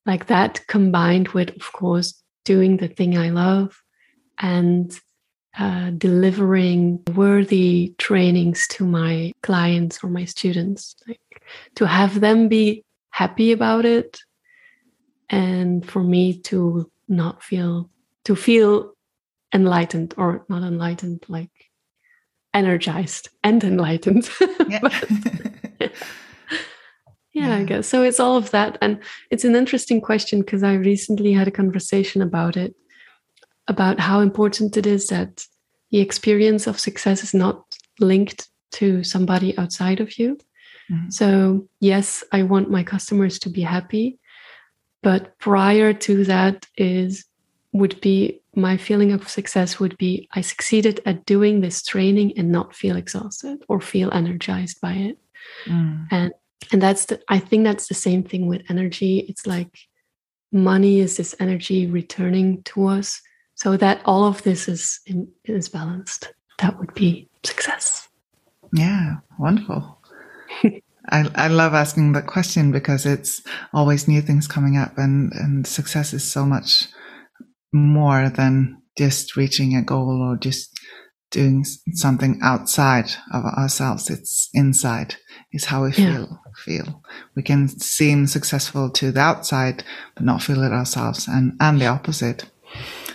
like 0.06 0.26
that 0.26 0.64
combined 0.68 1.28
with, 1.30 1.50
of 1.56 1.72
course, 1.72 2.22
doing 2.44 2.76
the 2.76 2.86
thing 2.86 3.18
I 3.18 3.30
love 3.30 3.82
and 4.38 4.96
uh, 5.58 5.90
delivering 5.90 7.02
worthy 7.16 7.94
trainings 7.98 8.68
to 8.68 8.86
my 8.86 9.32
clients 9.42 10.04
or 10.04 10.10
my 10.10 10.24
students, 10.24 10.94
like 11.08 11.42
to 11.74 11.86
have 11.88 12.20
them 12.20 12.46
be 12.46 12.84
happy 13.10 13.50
about 13.50 13.84
it 13.84 14.20
and 15.28 15.84
for 15.84 16.04
me 16.04 16.38
to 16.42 16.88
not 17.08 17.42
feel 17.42 17.90
to 18.24 18.36
feel 18.36 18.94
enlightened 19.54 20.14
or 20.16 20.44
not 20.48 20.62
enlightened 20.62 21.24
like 21.28 21.50
energized 22.54 23.28
and 23.42 23.62
enlightened 23.64 24.28
yeah. 24.68 24.80
yeah, 27.32 27.56
I 27.56 27.64
guess. 27.64 27.86
So 27.86 28.02
it's 28.02 28.20
all 28.20 28.36
of 28.36 28.50
that. 28.50 28.78
And 28.80 29.00
it's 29.30 29.44
an 29.44 29.54
interesting 29.54 30.00
question 30.00 30.40
because 30.40 30.62
I 30.62 30.74
recently 30.74 31.32
had 31.32 31.48
a 31.48 31.52
conversation 31.52 32.22
about 32.22 32.56
it, 32.56 32.74
about 33.68 34.00
how 34.00 34.20
important 34.20 34.76
it 34.76 34.86
is 34.86 35.08
that 35.08 35.46
the 35.90 36.00
experience 36.00 36.66
of 36.66 36.80
success 36.80 37.22
is 37.22 37.34
not 37.34 37.76
linked 38.00 38.48
to 38.72 39.02
somebody 39.04 39.56
outside 39.56 40.00
of 40.00 40.18
you. 40.18 40.36
Mm-hmm. 40.90 41.10
So, 41.10 41.68
yes, 41.80 42.24
I 42.32 42.42
want 42.42 42.70
my 42.70 42.82
customers 42.82 43.38
to 43.40 43.50
be 43.50 43.62
happy. 43.62 44.18
But 45.02 45.38
prior 45.38 45.92
to 45.92 46.24
that 46.24 46.66
is 46.76 47.24
would 47.72 48.00
be 48.00 48.40
my 48.58 48.76
feeling 48.76 49.12
of 49.12 49.28
success 49.28 49.78
would 49.78 49.96
be 49.96 50.28
I 50.32 50.40
succeeded 50.40 51.00
at 51.06 51.24
doing 51.24 51.60
this 51.60 51.82
training 51.82 52.32
and 52.36 52.50
not 52.50 52.74
feel 52.74 52.96
exhausted 52.96 53.64
or 53.68 53.80
feel 53.80 54.10
energized 54.12 54.80
by 54.80 54.92
it. 54.92 55.18
Mm. 55.66 56.06
And 56.10 56.32
and 56.72 56.82
that's 56.82 57.04
the 57.06 57.22
i 57.28 57.38
think 57.38 57.62
that's 57.62 57.86
the 57.86 57.94
same 57.94 58.22
thing 58.22 58.46
with 58.46 58.62
energy. 58.68 59.20
It's 59.28 59.46
like 59.46 59.78
money 60.52 61.00
is 61.00 61.16
this 61.16 61.34
energy 61.40 61.86
returning 61.86 62.62
to 62.64 62.86
us. 62.86 63.22
So 63.54 63.76
that 63.76 64.00
all 64.04 64.24
of 64.24 64.42
this 64.42 64.68
is 64.68 65.00
in, 65.06 65.28
is 65.44 65.68
balanced. 65.68 66.32
That 66.58 66.78
would 66.78 66.94
be 66.94 67.28
success. 67.44 68.08
Yeah 68.72 69.16
wonderful. 69.38 69.98
I, 71.10 71.30
I 71.34 71.48
love 71.48 71.72
asking 71.72 72.12
that 72.12 72.26
question 72.26 72.70
because 72.70 73.06
it's 73.06 73.42
always 73.72 74.08
new 74.08 74.20
things 74.20 74.46
coming 74.46 74.76
up 74.76 74.98
and, 74.98 75.32
and 75.32 75.66
success 75.66 76.12
is 76.12 76.30
so 76.30 76.44
much 76.44 76.88
more 77.72 78.28
than 78.28 78.82
just 78.96 79.36
reaching 79.36 79.76
a 79.76 79.82
goal 79.82 80.22
or 80.22 80.36
just 80.36 80.78
doing 81.30 81.64
something 81.92 82.40
outside 82.42 83.10
of 83.32 83.44
ourselves. 83.44 84.10
It's 84.10 84.48
inside 84.54 85.16
is 85.52 85.66
how 85.66 85.84
we 85.84 85.92
feel. 85.92 86.28
Yeah 86.30 86.48
feel. 86.58 87.02
We 87.34 87.42
can 87.42 87.68
seem 87.68 88.26
successful 88.26 88.90
to 88.90 89.12
the 89.12 89.20
outside, 89.20 89.84
but 90.14 90.24
not 90.24 90.42
feel 90.42 90.62
it 90.62 90.72
ourselves, 90.72 91.28
and 91.28 91.52
and 91.60 91.80
the 91.80 91.86
opposite. 91.86 92.50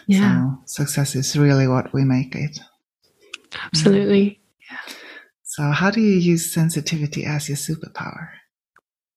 Yeah, 0.07 0.55
so 0.65 0.83
success 0.83 1.15
is 1.15 1.37
really 1.37 1.67
what 1.67 1.93
we 1.93 2.03
make 2.03 2.35
it. 2.35 2.59
Absolutely. 3.53 4.41
Yeah. 4.69 4.93
So, 5.43 5.63
how 5.71 5.91
do 5.91 6.01
you 6.01 6.17
use 6.17 6.53
sensitivity 6.53 7.25
as 7.25 7.47
your 7.47 7.57
superpower? 7.57 8.29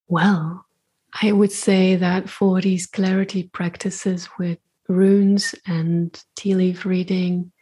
Well, 0.08 0.66
I 1.22 1.32
would 1.32 1.52
say 1.52 1.96
that 1.96 2.28
for 2.28 2.60
these 2.60 2.86
clarity 2.86 3.44
practices 3.44 4.28
with 4.38 4.58
runes 4.88 5.54
and 5.66 6.22
tea 6.36 6.54
leaf 6.54 6.84
reading, 6.84 7.52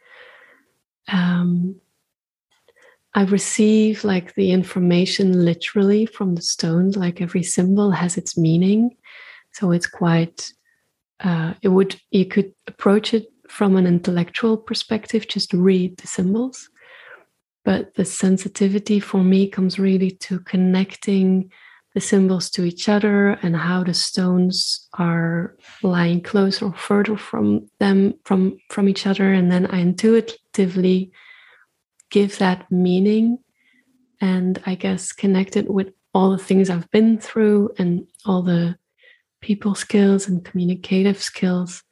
um, 1.07 1.75
I 3.13 3.23
receive 3.23 4.03
like 4.03 4.35
the 4.35 4.51
information 4.51 5.45
literally 5.45 6.05
from 6.05 6.35
the 6.35 6.41
stones, 6.41 6.97
like 6.97 7.21
every 7.21 7.43
symbol 7.43 7.91
has 7.91 8.17
its 8.17 8.37
meaning. 8.37 8.97
So 9.53 9.71
it's 9.71 9.87
quite, 9.87 10.51
uh, 11.21 11.53
it 11.61 11.69
would, 11.69 11.99
you 12.11 12.25
could 12.25 12.53
approach 12.67 13.13
it 13.13 13.31
from 13.47 13.77
an 13.77 13.87
intellectual 13.87 14.57
perspective, 14.57 15.27
just 15.27 15.53
read 15.53 15.97
the 15.97 16.07
symbols. 16.07 16.69
But 17.63 17.95
the 17.95 18.05
sensitivity 18.05 18.99
for 18.99 19.23
me 19.23 19.47
comes 19.47 19.79
really 19.79 20.11
to 20.11 20.39
connecting 20.41 21.51
the 21.95 22.01
symbols 22.01 22.49
to 22.51 22.63
each 22.63 22.87
other 22.87 23.29
and 23.41 23.55
how 23.55 23.83
the 23.83 23.93
stones 23.93 24.87
are 24.93 25.55
lying 25.81 26.21
closer 26.21 26.65
or 26.65 26.73
further 26.73 27.17
from 27.17 27.67
them 27.79 28.13
from 28.25 28.57
from 28.69 28.87
each 28.87 29.07
other. 29.07 29.33
And 29.33 29.51
then 29.51 29.65
i 29.67 29.79
intuitively 29.79 31.11
give 32.11 32.37
that 32.37 32.69
meaning 32.69 33.39
and 34.21 34.61
I 34.65 34.75
guess 34.75 35.11
connect 35.11 35.55
it 35.57 35.69
with 35.69 35.89
all 36.13 36.31
the 36.31 36.37
things 36.37 36.69
I've 36.69 36.89
been 36.91 37.17
through 37.17 37.71
and 37.77 38.07
all 38.25 38.41
the 38.41 38.77
people 39.41 39.75
skills 39.75 40.27
and 40.27 40.43
communicative 40.43 41.21
skills, 41.21 41.83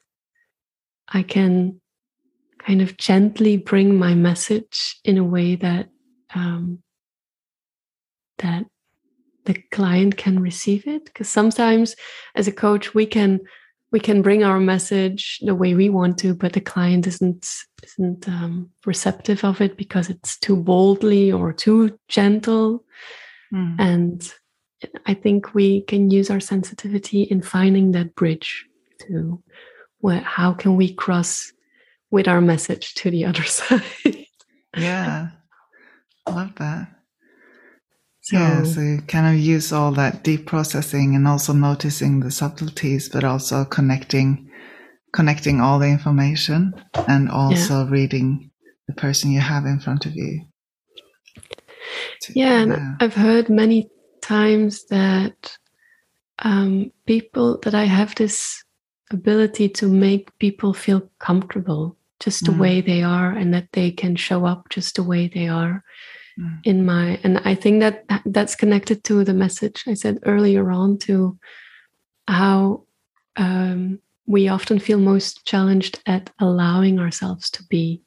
I 1.07 1.23
can 1.23 1.79
kind 2.57 2.81
of 2.81 2.97
gently 2.97 3.57
bring 3.57 3.97
my 3.97 4.15
message 4.15 4.99
in 5.03 5.17
a 5.17 5.23
way 5.23 5.55
that 5.57 5.89
um, 6.33 6.81
that 8.39 8.65
the 9.45 9.55
client 9.71 10.17
can 10.17 10.39
receive 10.39 10.87
it. 10.87 11.05
Because 11.05 11.29
sometimes, 11.29 11.95
as 12.35 12.47
a 12.47 12.51
coach, 12.51 12.93
we 12.93 13.05
can 13.05 13.39
we 13.91 13.99
can 13.99 14.23
bring 14.23 14.43
our 14.43 14.59
message 14.59 15.39
the 15.43 15.53
way 15.53 15.75
we 15.75 15.87
want 15.87 16.17
to, 16.17 16.33
but 16.33 16.53
the 16.53 16.61
client 16.61 17.05
isn't 17.05 17.47
isn't 17.83 18.27
um, 18.27 18.71
receptive 18.85 19.43
of 19.43 19.61
it 19.61 19.77
because 19.77 20.09
it's 20.09 20.37
too 20.39 20.55
boldly 20.55 21.31
or 21.31 21.53
too 21.53 21.97
gentle. 22.07 22.83
Mm. 23.53 23.75
And 23.79 24.33
I 25.05 25.13
think 25.13 25.53
we 25.53 25.81
can 25.81 26.09
use 26.09 26.29
our 26.29 26.39
sensitivity 26.39 27.23
in 27.23 27.41
finding 27.41 27.91
that 27.91 28.15
bridge 28.15 28.65
to 29.01 29.41
where 29.99 30.21
how 30.21 30.53
can 30.53 30.75
we 30.75 30.93
cross 30.93 31.53
with 32.09 32.27
our 32.27 32.41
message 32.41 32.95
to 32.95 33.11
the 33.11 33.25
other 33.25 33.43
side. 33.59 33.83
yeah, 34.75 35.29
love 36.27 36.55
that. 36.55 36.87
So, 38.23 38.37
yeah, 38.37 38.63
so 38.63 38.99
kind 39.09 39.27
of 39.27 39.37
use 39.37 39.73
all 39.73 39.91
that 39.91 40.23
deep 40.23 40.45
processing 40.45 41.13
and 41.13 41.27
also 41.27 41.51
noticing 41.51 42.21
the 42.21 42.31
subtleties, 42.31 43.09
but 43.09 43.25
also 43.25 43.65
connecting, 43.65 44.49
connecting 45.11 45.59
all 45.59 45.77
the 45.77 45.89
information 45.89 46.73
and 47.09 47.29
also 47.29 47.83
yeah. 47.83 47.89
reading 47.89 48.49
the 48.87 48.93
person 48.93 49.29
you 49.29 49.41
have 49.41 49.65
in 49.65 49.81
front 49.81 50.05
of 50.05 50.15
you. 50.15 50.45
Yeah, 52.33 52.61
and 52.61 52.95
I've 53.01 53.13
heard 53.13 53.49
many 53.49 53.89
times 54.21 54.85
that 54.85 55.57
um, 56.39 56.93
people 57.05 57.59
that 57.63 57.75
I 57.75 57.83
have 57.83 58.15
this 58.15 58.63
ability 59.11 59.67
to 59.67 59.89
make 59.89 60.29
people 60.39 60.73
feel 60.73 61.09
comfortable 61.19 61.97
just 62.21 62.45
the 62.45 62.53
mm. 62.53 62.59
way 62.59 62.79
they 62.79 63.03
are, 63.03 63.31
and 63.31 63.53
that 63.53 63.67
they 63.73 63.91
can 63.91 64.15
show 64.15 64.45
up 64.45 64.69
just 64.69 64.95
the 64.95 65.03
way 65.03 65.27
they 65.27 65.49
are 65.49 65.83
mm. 66.39 66.59
in 66.63 66.85
my 66.85 67.19
and 67.23 67.39
i 67.45 67.55
think 67.55 67.79
that 67.79 68.05
that's 68.25 68.55
connected 68.55 69.03
to 69.03 69.23
the 69.23 69.33
message 69.33 69.83
i 69.87 69.93
said 69.93 70.19
earlier 70.23 70.71
on 70.71 70.97
to 70.97 71.37
how 72.27 72.83
um, 73.35 73.99
we 74.25 74.47
often 74.47 74.79
feel 74.79 74.99
most 74.99 75.45
challenged 75.45 76.01
at 76.05 76.29
allowing 76.39 76.99
ourselves 76.99 77.49
to 77.49 77.63
be 77.69 78.01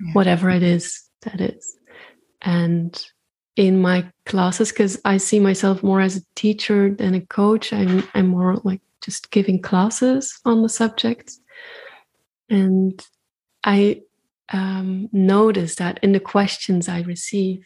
yeah. 0.00 0.12
whatever 0.12 0.50
it 0.50 0.62
is 0.62 1.02
that 1.22 1.40
is 1.40 1.76
and 2.42 3.06
in 3.56 3.80
my 3.80 4.04
classes 4.26 4.70
because 4.70 5.00
i 5.04 5.16
see 5.16 5.40
myself 5.40 5.82
more 5.82 6.00
as 6.00 6.16
a 6.16 6.24
teacher 6.34 6.94
than 6.94 7.14
a 7.14 7.20
coach 7.20 7.72
i'm 7.72 8.06
i'm 8.14 8.26
more 8.26 8.56
like 8.64 8.80
just 9.02 9.30
giving 9.30 9.60
classes 9.60 10.40
on 10.44 10.62
the 10.62 10.68
subject 10.68 11.32
and 12.48 13.04
i 13.64 14.00
um, 14.52 15.08
notice 15.12 15.76
that 15.76 15.98
in 16.02 16.12
the 16.12 16.20
questions 16.20 16.88
I 16.88 17.00
receive, 17.02 17.64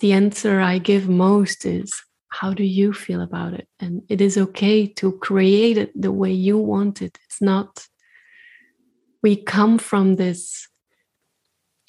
the 0.00 0.12
answer 0.12 0.60
I 0.60 0.78
give 0.78 1.08
most 1.08 1.64
is, 1.64 1.92
How 2.28 2.54
do 2.54 2.64
you 2.64 2.92
feel 2.92 3.20
about 3.20 3.52
it? 3.54 3.68
And 3.78 4.02
it 4.08 4.20
is 4.20 4.38
okay 4.38 4.86
to 4.86 5.12
create 5.18 5.78
it 5.78 5.92
the 6.00 6.12
way 6.12 6.32
you 6.32 6.58
want 6.58 7.02
it. 7.02 7.18
It's 7.24 7.42
not, 7.42 7.86
we 9.22 9.36
come 9.36 9.78
from 9.78 10.16
this 10.16 10.68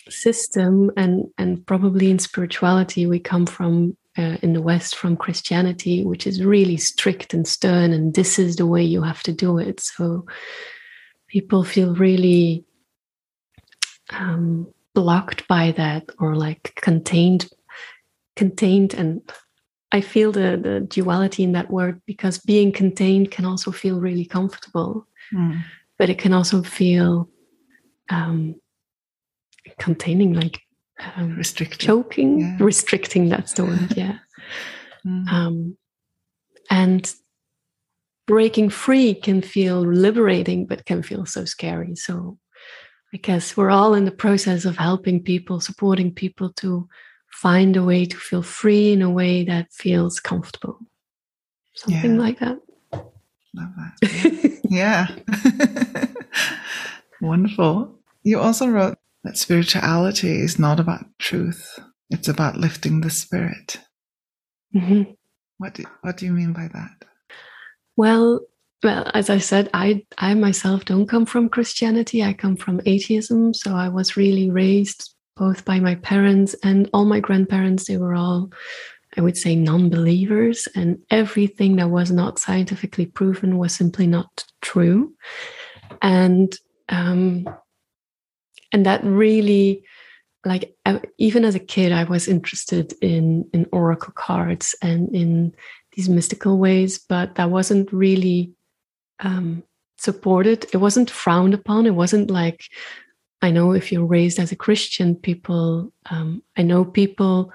system 0.09 0.91
and 0.97 1.25
and 1.37 1.65
probably 1.65 2.11
in 2.11 2.19
spirituality 2.19 3.05
we 3.05 3.19
come 3.19 3.45
from 3.45 3.95
uh, 4.17 4.37
in 4.41 4.53
the 4.53 4.61
west 4.61 4.95
from 4.95 5.15
christianity 5.15 6.03
which 6.03 6.27
is 6.27 6.43
really 6.43 6.77
strict 6.77 7.33
and 7.33 7.47
stern 7.47 7.93
and 7.93 8.13
this 8.13 8.37
is 8.37 8.57
the 8.57 8.65
way 8.65 8.83
you 8.83 9.01
have 9.01 9.23
to 9.23 9.31
do 9.31 9.57
it 9.57 9.79
so 9.79 10.25
people 11.27 11.63
feel 11.63 11.95
really 11.95 12.65
um, 14.13 14.67
blocked 14.93 15.47
by 15.47 15.71
that 15.71 16.05
or 16.19 16.35
like 16.35 16.73
contained 16.81 17.49
contained 18.35 18.93
and 18.93 19.21
i 19.91 20.01
feel 20.01 20.31
the 20.31 20.59
the 20.61 20.79
duality 20.81 21.43
in 21.43 21.51
that 21.51 21.69
word 21.69 22.01
because 22.05 22.37
being 22.39 22.71
contained 22.71 23.31
can 23.31 23.45
also 23.45 23.71
feel 23.71 23.99
really 23.99 24.25
comfortable 24.25 25.07
mm. 25.33 25.61
but 25.97 26.09
it 26.09 26.17
can 26.17 26.33
also 26.33 26.61
feel 26.63 27.29
um 28.09 28.55
containing 29.79 30.33
like 30.33 30.61
um, 31.15 31.35
restricting 31.35 31.79
choking 31.79 32.39
yeah. 32.39 32.57
restricting 32.59 33.29
that's 33.29 33.53
the 33.53 33.65
word 33.65 33.93
yeah 33.97 34.17
mm. 35.05 35.27
um 35.31 35.77
and 36.69 37.13
breaking 38.25 38.69
free 38.69 39.13
can 39.13 39.41
feel 39.41 39.81
liberating 39.81 40.65
but 40.65 40.85
can 40.85 41.03
feel 41.03 41.25
so 41.25 41.45
scary 41.45 41.95
so 41.95 42.37
I 43.13 43.17
guess 43.17 43.55
we're 43.55 43.69
all 43.69 43.93
in 43.93 44.05
the 44.05 44.11
process 44.11 44.65
of 44.65 44.77
helping 44.77 45.21
people, 45.21 45.59
supporting 45.59 46.11
people 46.11 46.51
to 46.53 46.89
find 47.29 47.77
a 47.77 47.83
way 47.83 48.05
to 48.05 48.17
feel 48.17 48.41
free 48.41 48.91
in 48.91 49.03
a 49.03 49.09
way 49.09 49.43
that 49.43 49.71
feels 49.71 50.19
comfortable. 50.19 50.79
Something 51.75 52.15
yeah. 52.15 52.21
like 52.21 52.39
that. 52.39 52.59
Love 53.53 53.69
that. 53.77 54.61
yeah. 54.69 55.07
Wonderful. 57.21 57.99
You 58.23 58.39
also 58.39 58.67
wrote 58.67 58.97
that 59.23 59.37
spirituality 59.37 60.39
is 60.39 60.57
not 60.57 60.79
about 60.79 61.05
truth, 61.19 61.79
it's 62.09 62.27
about 62.27 62.57
lifting 62.57 63.01
the 63.01 63.11
spirit. 63.11 63.79
Mm-hmm. 64.75 65.11
What 65.59 65.75
do, 65.75 65.83
what 66.01 66.17
do 66.17 66.25
you 66.25 66.33
mean 66.33 66.51
by 66.51 66.67
that? 66.73 67.05
Well, 67.95 68.41
well, 68.83 69.09
as 69.13 69.29
I 69.29 69.37
said, 69.37 69.69
I 69.73 70.05
I 70.17 70.33
myself 70.33 70.85
don't 70.85 71.07
come 71.07 71.25
from 71.25 71.49
Christianity. 71.49 72.23
I 72.23 72.33
come 72.33 72.57
from 72.57 72.81
atheism, 72.85 73.53
so 73.53 73.75
I 73.75 73.89
was 73.89 74.17
really 74.17 74.49
raised 74.49 75.13
both 75.35 75.65
by 75.65 75.79
my 75.79 75.95
parents 75.95 76.55
and 76.63 76.89
all 76.93 77.05
my 77.05 77.19
grandparents. 77.19 77.87
They 77.87 77.97
were 77.97 78.13
all, 78.13 78.51
I 79.17 79.21
would 79.21 79.37
say, 79.37 79.55
non-believers, 79.55 80.67
and 80.75 80.99
everything 81.09 81.77
that 81.77 81.89
was 81.89 82.11
not 82.11 82.39
scientifically 82.39 83.05
proven 83.05 83.57
was 83.57 83.73
simply 83.73 84.05
not 84.05 84.45
true. 84.61 85.13
And 86.01 86.55
um, 86.89 87.47
and 88.73 88.85
that 88.85 89.03
really 89.03 89.83
like 90.45 90.75
even 91.17 91.45
as 91.45 91.55
a 91.55 91.59
kid 91.59 91.93
i 91.93 92.03
was 92.03 92.27
interested 92.27 92.93
in 93.01 93.49
in 93.53 93.65
oracle 93.71 94.11
cards 94.13 94.75
and 94.81 95.07
in 95.15 95.55
these 95.93 96.09
mystical 96.09 96.57
ways 96.57 96.97
but 96.97 97.35
that 97.35 97.49
wasn't 97.49 97.91
really 97.93 98.51
um, 99.19 99.63
supported. 99.97 100.65
It 100.73 100.77
wasn't 100.77 101.09
frowned 101.09 101.53
upon. 101.53 101.85
It 101.85 101.95
wasn't 101.95 102.29
like 102.29 102.65
i 103.41 103.51
know 103.51 103.73
if 103.73 103.91
you're 103.91 104.05
raised 104.05 104.39
as 104.39 104.53
a 104.53 104.55
christian 104.55 105.17
people 105.17 105.91
um, 106.09 106.41
i 106.55 106.61
know 106.61 106.85
people 106.85 107.51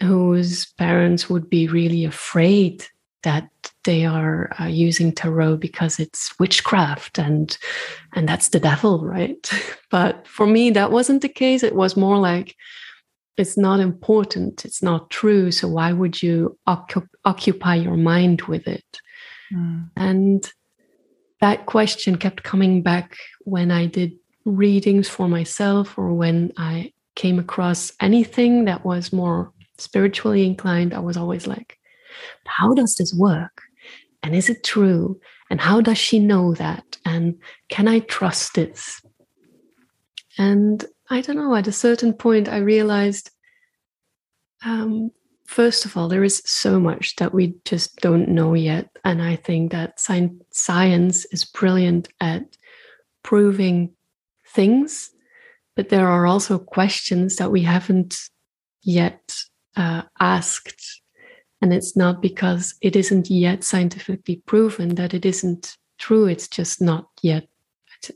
whose 0.00 0.66
parents 0.74 1.30
would 1.30 1.48
be 1.48 1.66
really 1.66 2.04
afraid 2.04 2.84
that 3.22 3.48
they 3.84 4.04
are 4.04 4.50
uh, 4.60 4.66
using 4.66 5.12
tarot 5.12 5.56
because 5.56 5.98
it's 5.98 6.38
witchcraft 6.38 7.18
and 7.18 7.58
and 8.14 8.28
that's 8.28 8.50
the 8.50 8.60
devil 8.60 9.04
right? 9.04 9.50
But 9.90 10.26
for 10.26 10.46
me 10.46 10.70
that 10.70 10.92
wasn't 10.92 11.22
the 11.22 11.30
case. 11.30 11.62
It 11.62 11.74
was 11.74 11.96
more 11.96 12.18
like 12.18 12.54
it's 13.38 13.56
not 13.56 13.80
important. 13.80 14.64
It's 14.64 14.82
not 14.82 15.10
true. 15.10 15.50
So 15.50 15.66
why 15.68 15.92
would 15.92 16.22
you 16.22 16.58
occup- 16.68 17.08
occupy 17.24 17.76
your 17.76 17.96
mind 17.96 18.42
with 18.42 18.66
it? 18.68 19.00
Mm. 19.50 19.88
and 19.96 20.52
that 21.40 21.66
question 21.66 22.16
kept 22.16 22.42
coming 22.42 22.82
back 22.82 23.16
when 23.44 23.70
i 23.70 23.86
did 23.86 24.12
readings 24.44 25.08
for 25.08 25.28
myself 25.28 25.98
or 25.98 26.12
when 26.12 26.52
i 26.56 26.92
came 27.14 27.38
across 27.38 27.92
anything 28.00 28.64
that 28.64 28.84
was 28.84 29.12
more 29.12 29.52
spiritually 29.76 30.46
inclined 30.46 30.94
i 30.94 30.98
was 30.98 31.16
always 31.16 31.46
like 31.46 31.78
how 32.46 32.74
does 32.74 32.94
this 32.96 33.14
work? 33.14 33.62
And 34.22 34.34
is 34.34 34.48
it 34.48 34.64
true? 34.64 35.20
And 35.50 35.60
how 35.60 35.80
does 35.80 35.98
she 35.98 36.18
know 36.18 36.54
that? 36.54 36.98
And 37.04 37.38
can 37.70 37.88
I 37.88 38.00
trust 38.00 38.54
this? 38.54 39.00
And 40.36 40.84
I 41.10 41.20
don't 41.20 41.36
know, 41.36 41.54
at 41.54 41.68
a 41.68 41.72
certain 41.72 42.12
point, 42.12 42.48
I 42.48 42.58
realized 42.58 43.30
um, 44.64 45.10
first 45.48 45.84
of 45.84 45.96
all, 45.96 46.08
there 46.08 46.24
is 46.24 46.42
so 46.44 46.78
much 46.78 47.16
that 47.16 47.34
we 47.34 47.54
just 47.64 47.96
don't 47.96 48.28
know 48.28 48.54
yet. 48.54 48.88
And 49.04 49.20
I 49.22 49.36
think 49.36 49.72
that 49.72 49.98
science 49.98 51.24
is 51.32 51.44
brilliant 51.44 52.08
at 52.20 52.56
proving 53.22 53.90
things, 54.54 55.10
but 55.74 55.88
there 55.88 56.08
are 56.08 56.26
also 56.26 56.58
questions 56.58 57.36
that 57.36 57.50
we 57.50 57.62
haven't 57.62 58.16
yet 58.82 59.34
uh, 59.76 60.02
asked 60.20 61.02
and 61.60 61.72
it's 61.72 61.96
not 61.96 62.22
because 62.22 62.74
it 62.80 62.94
isn't 62.94 63.30
yet 63.30 63.64
scientifically 63.64 64.42
proven 64.46 64.94
that 64.94 65.12
it 65.12 65.26
isn't 65.26 65.76
true. 65.98 66.26
It's 66.26 66.46
just 66.46 66.80
not 66.80 67.08
yet, 67.20 67.48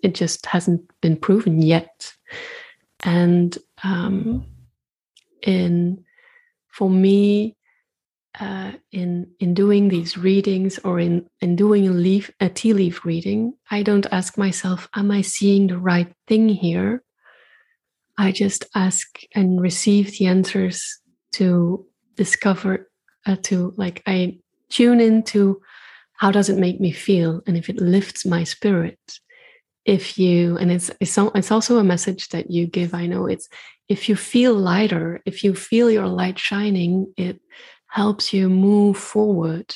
it 0.03 0.14
just 0.14 0.47
hasn't 0.47 0.83
been 1.01 1.16
proven 1.16 1.61
yet. 1.61 2.12
And 3.05 3.57
um, 3.83 4.47
in 5.42 6.05
for 6.73 6.91
me, 6.91 7.57
uh, 8.41 8.73
in 8.91 9.31
in 9.41 9.55
doing 9.55 9.89
these 9.89 10.17
readings 10.17 10.79
or 10.85 10.99
in 10.99 11.27
in 11.41 11.55
doing 11.55 11.87
a 11.87 11.93
leaf 11.93 12.31
a 12.41 12.49
tea 12.49 12.73
leaf 12.73 13.05
reading, 13.05 13.55
I 13.71 13.83
don't 13.83 14.07
ask 14.11 14.39
myself, 14.39 14.89
"Am 14.95 15.11
I 15.11 15.23
seeing 15.23 15.67
the 15.67 15.79
right 15.79 16.13
thing 16.27 16.49
here?" 16.49 17.05
I 18.19 18.33
just 18.33 18.65
ask 18.75 19.07
and 19.35 19.61
receive 19.61 20.19
the 20.19 20.27
answers 20.27 21.01
to 21.33 21.87
discover 22.17 22.91
uh, 23.27 23.37
to 23.43 23.73
like 23.77 24.03
I 24.07 24.39
tune 24.71 25.01
into 25.01 25.61
how 26.17 26.31
does 26.31 26.49
it 26.49 26.59
make 26.59 26.81
me 26.81 26.93
feel 26.93 27.43
and 27.47 27.57
if 27.57 27.69
it 27.69 27.77
lifts 27.77 28.25
my 28.25 28.45
spirit 28.45 28.99
if 29.85 30.19
you 30.19 30.57
and 30.57 30.71
it's 30.71 30.91
it's, 31.01 31.19
it's 31.19 31.51
also 31.51 31.79
a 31.79 31.85
message 31.85 32.29
that 32.29 32.51
you 32.51 32.67
give 32.67 32.95
i 32.95 33.07
know 33.07 33.27
it's 33.27 33.49
if 33.88 34.09
you 34.09 34.16
feel 34.16 34.55
lighter 34.55 35.21
if 35.27 35.45
you 35.45 35.55
feel 35.55 35.90
your 35.90 36.07
light 36.07 36.38
shining 36.38 37.12
it 37.16 37.40
helps 37.88 38.33
you 38.33 38.49
move 38.49 38.97
forward 38.97 39.75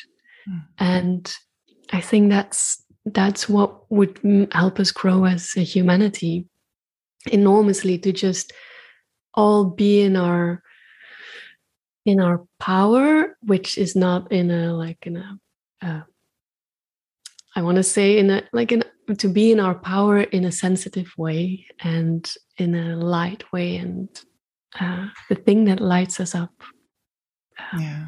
mm. 0.48 0.62
and 0.78 1.36
i 1.92 2.00
think 2.00 2.30
that's 2.30 2.82
that's 3.04 3.48
what 3.48 3.90
would 3.90 4.18
help 4.52 4.80
us 4.80 4.90
grow 4.90 5.24
as 5.24 5.56
a 5.56 5.60
humanity 5.60 6.46
enormously 7.30 7.98
to 7.98 8.12
just 8.12 8.52
all 9.34 9.64
be 9.64 10.00
in 10.02 10.16
our 10.16 10.62
in 12.04 12.20
our 12.20 12.46
power, 12.60 13.36
which 13.42 13.76
is 13.76 13.96
not 13.96 14.30
in 14.30 14.50
a 14.50 14.72
like 14.72 15.06
in 15.06 15.16
a 15.16 15.38
uh, 15.82 16.02
I 17.54 17.62
want 17.62 17.76
to 17.76 17.82
say 17.82 18.18
in 18.18 18.30
a 18.30 18.42
like 18.52 18.72
in 18.72 18.84
to 19.18 19.28
be 19.28 19.52
in 19.52 19.60
our 19.60 19.74
power 19.74 20.20
in 20.20 20.44
a 20.44 20.52
sensitive 20.52 21.12
way 21.16 21.66
and 21.80 22.32
in 22.58 22.74
a 22.74 22.96
light 22.96 23.44
way 23.52 23.76
and 23.76 24.08
uh, 24.80 25.06
the 25.28 25.34
thing 25.34 25.64
that 25.66 25.80
lights 25.80 26.20
us 26.20 26.34
up. 26.34 26.52
Uh, 27.58 27.78
yeah. 27.78 28.06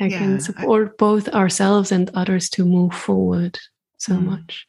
Yeah, 0.00 0.06
yeah, 0.06 0.18
can 0.18 0.40
support 0.40 0.88
I, 0.88 0.94
both 0.98 1.28
ourselves 1.28 1.92
and 1.92 2.10
others 2.14 2.50
to 2.50 2.64
move 2.64 2.92
forward 2.92 3.58
so 3.96 4.14
mm. 4.14 4.24
much. 4.24 4.66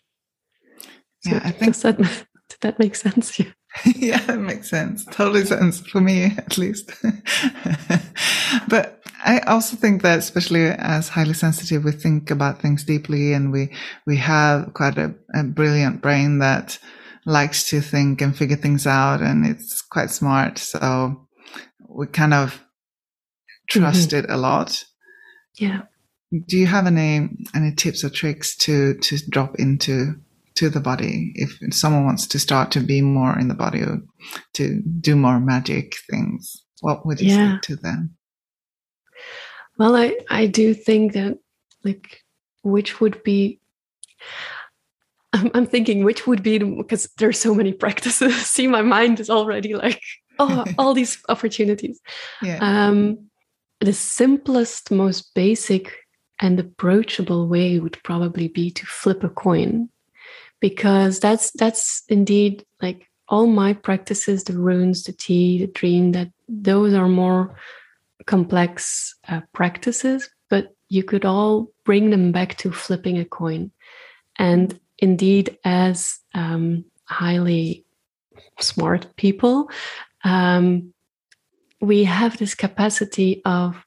So 1.21 1.31
yeah, 1.31 1.41
I 1.43 1.51
think 1.51 1.73
does 1.73 1.81
that, 1.81 1.97
did 1.97 2.57
that 2.61 2.79
make 2.79 2.95
sense? 2.95 3.39
Yeah. 3.39 3.51
yeah, 3.95 4.31
it 4.31 4.37
makes 4.37 4.69
sense. 4.69 5.05
Totally 5.05 5.45
sense 5.45 5.79
for 5.79 6.01
me, 6.01 6.25
at 6.37 6.57
least. 6.57 6.91
but 8.67 9.01
I 9.23 9.39
also 9.39 9.75
think 9.75 10.01
that, 10.01 10.19
especially 10.19 10.65
as 10.65 11.09
highly 11.09 11.33
sensitive, 11.33 11.83
we 11.83 11.91
think 11.91 12.31
about 12.31 12.61
things 12.61 12.83
deeply, 12.83 13.33
and 13.33 13.51
we 13.51 13.71
we 14.05 14.17
have 14.17 14.73
quite 14.73 14.97
a, 14.97 15.13
a 15.35 15.43
brilliant 15.43 16.01
brain 16.01 16.39
that 16.39 16.79
likes 17.25 17.69
to 17.69 17.81
think 17.81 18.21
and 18.21 18.35
figure 18.35 18.55
things 18.55 18.87
out, 18.87 19.21
and 19.21 19.45
it's 19.45 19.81
quite 19.81 20.09
smart. 20.09 20.57
So 20.57 21.27
we 21.87 22.07
kind 22.07 22.33
of 22.33 22.63
trust 23.69 24.09
mm-hmm. 24.09 24.25
it 24.25 24.31
a 24.31 24.37
lot. 24.37 24.83
Yeah. 25.57 25.81
Do 26.31 26.57
you 26.57 26.67
have 26.67 26.87
any 26.87 27.29
any 27.55 27.73
tips 27.73 28.03
or 28.03 28.09
tricks 28.09 28.55
to 28.57 28.95
to 28.95 29.17
drop 29.29 29.55
into 29.55 30.15
to 30.59 30.69
the 30.69 30.79
body. 30.79 31.31
If 31.35 31.57
someone 31.73 32.05
wants 32.05 32.27
to 32.27 32.39
start 32.39 32.71
to 32.71 32.79
be 32.79 33.01
more 33.01 33.37
in 33.39 33.47
the 33.47 33.53
body 33.53 33.81
or 33.81 33.99
to 34.53 34.81
do 35.01 35.15
more 35.15 35.39
magic 35.39 35.95
things 36.09 36.63
what 36.81 37.05
would 37.05 37.19
you 37.19 37.29
yeah. 37.29 37.55
say 37.55 37.59
to 37.63 37.75
them? 37.75 38.15
Well 39.77 39.95
i 39.95 40.17
i 40.29 40.45
do 40.45 40.73
think 40.73 41.13
that 41.13 41.37
like 41.83 42.21
which 42.63 42.99
would 42.99 43.23
be 43.23 43.61
i'm, 45.31 45.49
I'm 45.53 45.65
thinking 45.65 46.03
which 46.03 46.27
would 46.27 46.43
be 46.43 46.57
because 46.57 47.09
there's 47.17 47.39
so 47.39 47.55
many 47.55 47.71
practices. 47.83 48.35
See 48.45 48.67
my 48.67 48.81
mind 48.81 49.19
is 49.19 49.29
already 49.29 49.75
like 49.75 50.01
oh 50.37 50.65
all 50.77 50.93
these 50.93 51.17
opportunities. 51.29 51.99
Yeah. 52.41 52.59
um 52.61 53.29
the 53.79 53.93
simplest 53.93 54.91
most 54.91 55.33
basic 55.33 55.95
and 56.41 56.59
approachable 56.59 57.47
way 57.47 57.79
would 57.79 57.97
probably 58.03 58.49
be 58.49 58.71
to 58.71 58.85
flip 58.85 59.23
a 59.23 59.29
coin 59.29 59.89
because 60.59 61.19
that's 61.19 61.51
that's 61.51 62.03
indeed 62.09 62.65
like 62.81 63.07
all 63.27 63.47
my 63.47 63.73
practices 63.73 64.43
the 64.43 64.57
runes 64.57 65.03
the 65.03 65.11
tea 65.11 65.59
the 65.59 65.67
dream 65.67 66.11
that 66.13 66.29
those 66.47 66.93
are 66.93 67.07
more 67.07 67.55
complex 68.25 69.15
uh, 69.27 69.41
practices 69.53 70.29
but 70.49 70.73
you 70.89 71.03
could 71.03 71.23
all 71.23 71.71
bring 71.85 72.09
them 72.09 72.31
back 72.31 72.57
to 72.57 72.71
flipping 72.71 73.19
a 73.19 73.25
coin. 73.25 73.71
And 74.37 74.77
indeed 74.97 75.57
as 75.63 76.19
um, 76.33 76.85
highly 77.05 77.85
smart 78.59 79.15
people 79.15 79.69
um, 80.25 80.93
we 81.79 82.03
have 82.03 82.37
this 82.37 82.55
capacity 82.55 83.41
of 83.45 83.85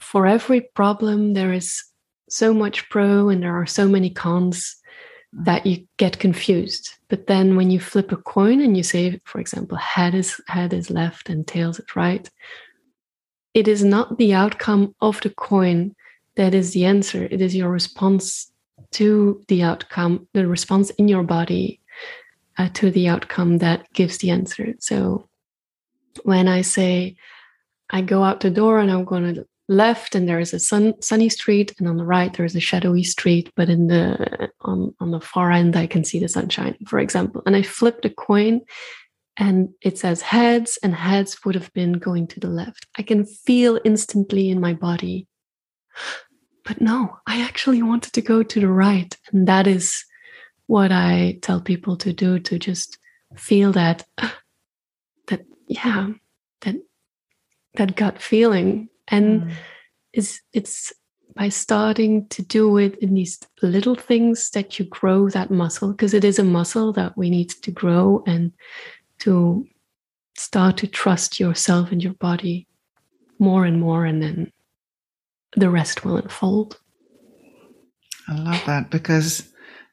for 0.00 0.26
every 0.26 0.62
problem 0.62 1.34
there 1.34 1.52
is 1.52 1.84
so 2.28 2.54
much 2.54 2.88
pro 2.88 3.28
and 3.28 3.42
there 3.42 3.54
are 3.54 3.66
so 3.66 3.86
many 3.86 4.08
cons 4.08 4.76
that 5.36 5.66
you 5.66 5.86
get 5.96 6.18
confused. 6.18 6.94
But 7.08 7.26
then 7.26 7.56
when 7.56 7.70
you 7.70 7.80
flip 7.80 8.12
a 8.12 8.16
coin 8.16 8.60
and 8.60 8.76
you 8.76 8.82
say, 8.82 9.20
for 9.24 9.40
example, 9.40 9.76
head 9.76 10.14
is 10.14 10.40
head 10.46 10.72
is 10.72 10.90
left 10.90 11.28
and 11.28 11.46
tails 11.46 11.78
is 11.80 11.96
right, 11.96 12.28
it 13.52 13.68
is 13.68 13.84
not 13.84 14.16
the 14.18 14.32
outcome 14.34 14.94
of 15.00 15.20
the 15.20 15.30
coin 15.30 15.94
that 16.36 16.54
is 16.54 16.72
the 16.72 16.84
answer. 16.84 17.24
It 17.30 17.40
is 17.40 17.54
your 17.54 17.70
response 17.70 18.52
to 18.92 19.42
the 19.48 19.62
outcome, 19.62 20.28
the 20.34 20.46
response 20.46 20.90
in 20.90 21.08
your 21.08 21.22
body 21.22 21.80
uh, 22.58 22.68
to 22.74 22.90
the 22.90 23.08
outcome 23.08 23.58
that 23.58 23.92
gives 23.92 24.18
the 24.18 24.30
answer. 24.30 24.74
So 24.78 25.28
when 26.22 26.48
I 26.48 26.62
say, 26.62 27.16
I 27.90 28.02
go 28.02 28.22
out 28.22 28.40
the 28.40 28.50
door 28.50 28.78
and 28.78 28.90
I'm 28.90 29.04
going 29.04 29.34
to 29.34 29.46
left 29.68 30.14
and 30.14 30.28
there 30.28 30.40
is 30.40 30.52
a 30.52 30.58
sun, 30.58 30.94
sunny 31.00 31.28
street 31.28 31.74
and 31.78 31.88
on 31.88 31.96
the 31.96 32.04
right 32.04 32.34
there 32.34 32.44
is 32.44 32.54
a 32.54 32.60
shadowy 32.60 33.02
street 33.02 33.50
but 33.56 33.70
in 33.70 33.86
the 33.86 34.50
on, 34.60 34.94
on 35.00 35.10
the 35.10 35.20
far 35.20 35.50
end 35.50 35.74
i 35.74 35.86
can 35.86 36.04
see 36.04 36.18
the 36.18 36.28
sunshine 36.28 36.76
for 36.86 36.98
example. 36.98 37.42
And 37.46 37.56
i 37.56 37.62
flipped 37.62 38.04
a 38.04 38.10
coin 38.10 38.60
and 39.36 39.70
it 39.80 39.98
says 39.98 40.20
heads 40.20 40.78
and 40.82 40.94
heads 40.94 41.44
would 41.44 41.54
have 41.54 41.72
been 41.72 41.94
going 41.94 42.28
to 42.28 42.38
the 42.38 42.48
left. 42.48 42.86
I 42.96 43.02
can 43.02 43.24
feel 43.26 43.80
instantly 43.84 44.48
in 44.48 44.60
my 44.60 44.74
body. 44.74 45.26
But 46.64 46.80
no 46.80 47.18
i 47.26 47.40
actually 47.40 47.82
wanted 47.82 48.12
to 48.12 48.22
go 48.22 48.42
to 48.42 48.60
the 48.60 48.68
right. 48.68 49.16
And 49.32 49.48
that 49.48 49.66
is 49.66 50.04
what 50.66 50.92
i 50.92 51.38
tell 51.42 51.60
people 51.60 51.96
to 51.98 52.12
do 52.12 52.38
to 52.38 52.58
just 52.58 52.98
feel 53.34 53.72
that 53.72 54.04
that 55.28 55.46
yeah 55.68 56.08
that 56.60 56.76
that 57.76 57.96
gut 57.96 58.20
feeling 58.20 58.88
and 59.08 59.42
mm. 59.42 59.52
it's 60.12 60.40
it's 60.52 60.92
by 61.34 61.48
starting 61.48 62.28
to 62.28 62.42
do 62.42 62.78
it 62.78 62.96
in 62.98 63.14
these 63.14 63.40
little 63.62 63.96
things 63.96 64.50
that 64.50 64.78
you 64.78 64.84
grow 64.84 65.28
that 65.28 65.50
muscle 65.50 65.90
because 65.92 66.14
it 66.14 66.24
is 66.24 66.38
a 66.38 66.44
muscle 66.44 66.92
that 66.92 67.16
we 67.16 67.28
need 67.28 67.50
to 67.50 67.70
grow 67.70 68.22
and 68.26 68.52
to 69.18 69.66
start 70.36 70.76
to 70.76 70.86
trust 70.86 71.40
yourself 71.40 71.90
and 71.90 72.02
your 72.02 72.14
body 72.14 72.66
more 73.38 73.64
and 73.64 73.80
more 73.80 74.04
and 74.04 74.22
then 74.22 74.52
the 75.56 75.70
rest 75.70 76.04
will 76.04 76.16
unfold 76.16 76.78
i 78.28 78.34
love 78.36 78.62
that 78.66 78.90
because 78.90 79.48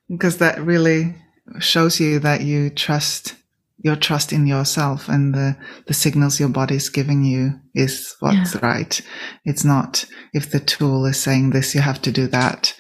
because 0.10 0.38
that 0.38 0.60
really 0.62 1.16
shows 1.60 2.00
you 2.00 2.20
that 2.20 2.42
you 2.42 2.70
trust 2.70 3.36
your 3.84 3.96
trust 3.96 4.32
in 4.32 4.46
yourself 4.46 5.10
and 5.10 5.34
the, 5.34 5.58
the 5.88 5.94
signals 5.94 6.40
your 6.40 6.50
body 6.50 6.76
is 6.76 6.90
giving 6.90 7.24
you 7.24 7.52
is 7.74 8.16
what's 8.20 8.56
yeah. 8.56 8.62
right. 8.62 9.02
It's 9.44 9.66
not 9.66 10.06
if 10.34 10.52
the 10.52 10.60
tool 10.60 11.06
is 11.06 11.20
saying 11.20 11.50
this, 11.50 11.74
you 11.74 11.82
have 11.82 12.02
to 12.04 12.12
do 12.12 12.28
that. 12.28 12.76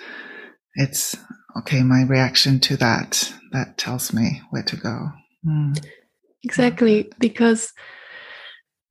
It's 0.75 1.17
okay. 1.57 1.81
My 1.83 2.03
reaction 2.03 2.59
to 2.61 2.77
that, 2.77 3.33
that 3.51 3.77
tells 3.77 4.13
me 4.13 4.41
where 4.51 4.63
to 4.63 4.77
go. 4.77 5.09
Mm. 5.45 5.83
Exactly. 6.43 7.11
Because 7.19 7.71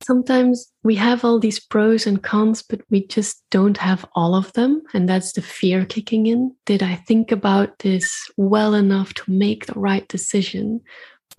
sometimes 0.03 0.71
we 0.83 0.95
have 0.95 1.23
all 1.23 1.39
these 1.39 1.59
pros 1.59 2.05
and 2.05 2.21
cons, 2.21 2.61
but 2.61 2.81
we 2.89 3.07
just 3.07 3.43
don't 3.51 3.77
have 3.77 4.05
all 4.15 4.35
of 4.35 4.51
them. 4.53 4.81
And 4.93 5.07
that's 5.07 5.33
the 5.33 5.41
fear 5.41 5.85
kicking 5.85 6.25
in. 6.25 6.55
Did 6.65 6.83
I 6.83 6.95
think 6.95 7.31
about 7.31 7.79
this 7.79 8.29
well 8.37 8.73
enough 8.73 9.13
to 9.15 9.31
make 9.31 9.65
the 9.65 9.79
right 9.79 10.07
decision? 10.07 10.81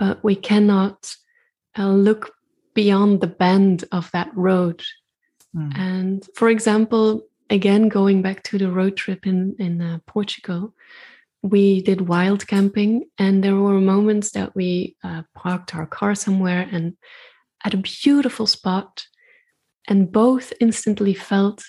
But 0.02 0.24
we 0.24 0.34
cannot 0.34 1.14
uh, 1.78 1.86
look 1.86 2.34
beyond 2.74 3.20
the 3.20 3.28
bend 3.28 3.84
of 3.92 4.10
that 4.10 4.36
road. 4.36 4.82
Mm. 5.54 5.78
And 5.78 6.28
for 6.34 6.48
example, 6.48 7.22
again, 7.50 7.88
going 7.88 8.20
back 8.20 8.42
to 8.48 8.58
the 8.58 8.68
road 8.68 8.96
trip 8.96 9.28
in, 9.28 9.54
in 9.60 9.80
uh, 9.80 10.00
Portugal, 10.08 10.74
we 11.40 11.82
did 11.82 12.08
wild 12.08 12.48
camping, 12.48 13.04
and 13.16 13.44
there 13.44 13.54
were 13.54 13.80
moments 13.80 14.32
that 14.32 14.56
we 14.56 14.96
uh, 15.04 15.22
parked 15.36 15.72
our 15.72 15.86
car 15.86 16.16
somewhere 16.16 16.68
and 16.72 16.96
at 17.64 17.74
a 17.74 17.76
beautiful 18.02 18.48
spot, 18.48 19.06
and 19.86 20.10
both 20.10 20.52
instantly 20.60 21.14
felt 21.14 21.62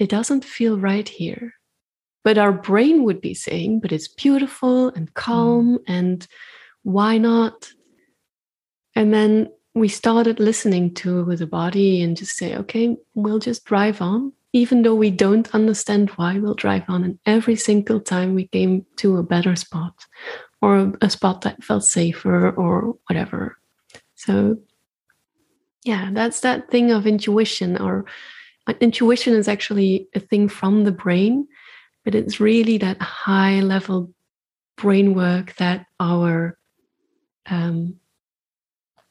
it 0.00 0.08
doesn't 0.08 0.44
feel 0.44 0.80
right 0.80 1.08
here. 1.08 1.54
But 2.24 2.38
our 2.38 2.52
brain 2.52 3.04
would 3.04 3.20
be 3.20 3.34
saying, 3.34 3.78
but 3.82 3.92
it's 3.92 4.08
beautiful 4.08 4.88
and 4.88 5.14
calm 5.14 5.78
mm. 5.78 5.84
and 5.86 6.26
why 6.82 7.18
not? 7.18 7.70
And 8.94 9.12
then 9.12 9.50
we 9.74 9.88
started 9.88 10.40
listening 10.40 10.94
to 10.94 11.36
the 11.36 11.46
body 11.46 12.02
and 12.02 12.16
just 12.16 12.36
say, 12.36 12.56
okay, 12.56 12.96
we'll 13.14 13.38
just 13.38 13.64
drive 13.64 14.02
on. 14.02 14.32
Even 14.52 14.82
though 14.82 14.96
we 14.96 15.10
don't 15.10 15.54
understand 15.54 16.10
why, 16.10 16.38
we'll 16.38 16.54
drive 16.54 16.82
on. 16.88 17.04
And 17.04 17.18
every 17.24 17.54
single 17.54 18.00
time 18.00 18.34
we 18.34 18.48
came 18.48 18.84
to 18.96 19.16
a 19.16 19.22
better 19.22 19.54
spot 19.54 19.94
or 20.60 20.92
a 21.00 21.08
spot 21.08 21.42
that 21.42 21.62
felt 21.62 21.84
safer 21.84 22.50
or 22.50 22.96
whatever. 23.08 23.58
So, 24.16 24.58
yeah, 25.84 26.10
that's 26.12 26.40
that 26.40 26.68
thing 26.70 26.90
of 26.90 27.06
intuition. 27.06 27.80
Or 27.80 28.06
uh, 28.66 28.74
intuition 28.80 29.34
is 29.34 29.46
actually 29.46 30.08
a 30.16 30.20
thing 30.20 30.48
from 30.48 30.82
the 30.82 30.92
brain, 30.92 31.46
but 32.04 32.16
it's 32.16 32.40
really 32.40 32.76
that 32.78 33.00
high 33.00 33.60
level 33.60 34.12
brain 34.76 35.14
work 35.14 35.54
that 35.56 35.86
our 36.00 36.58
um, 37.46 37.96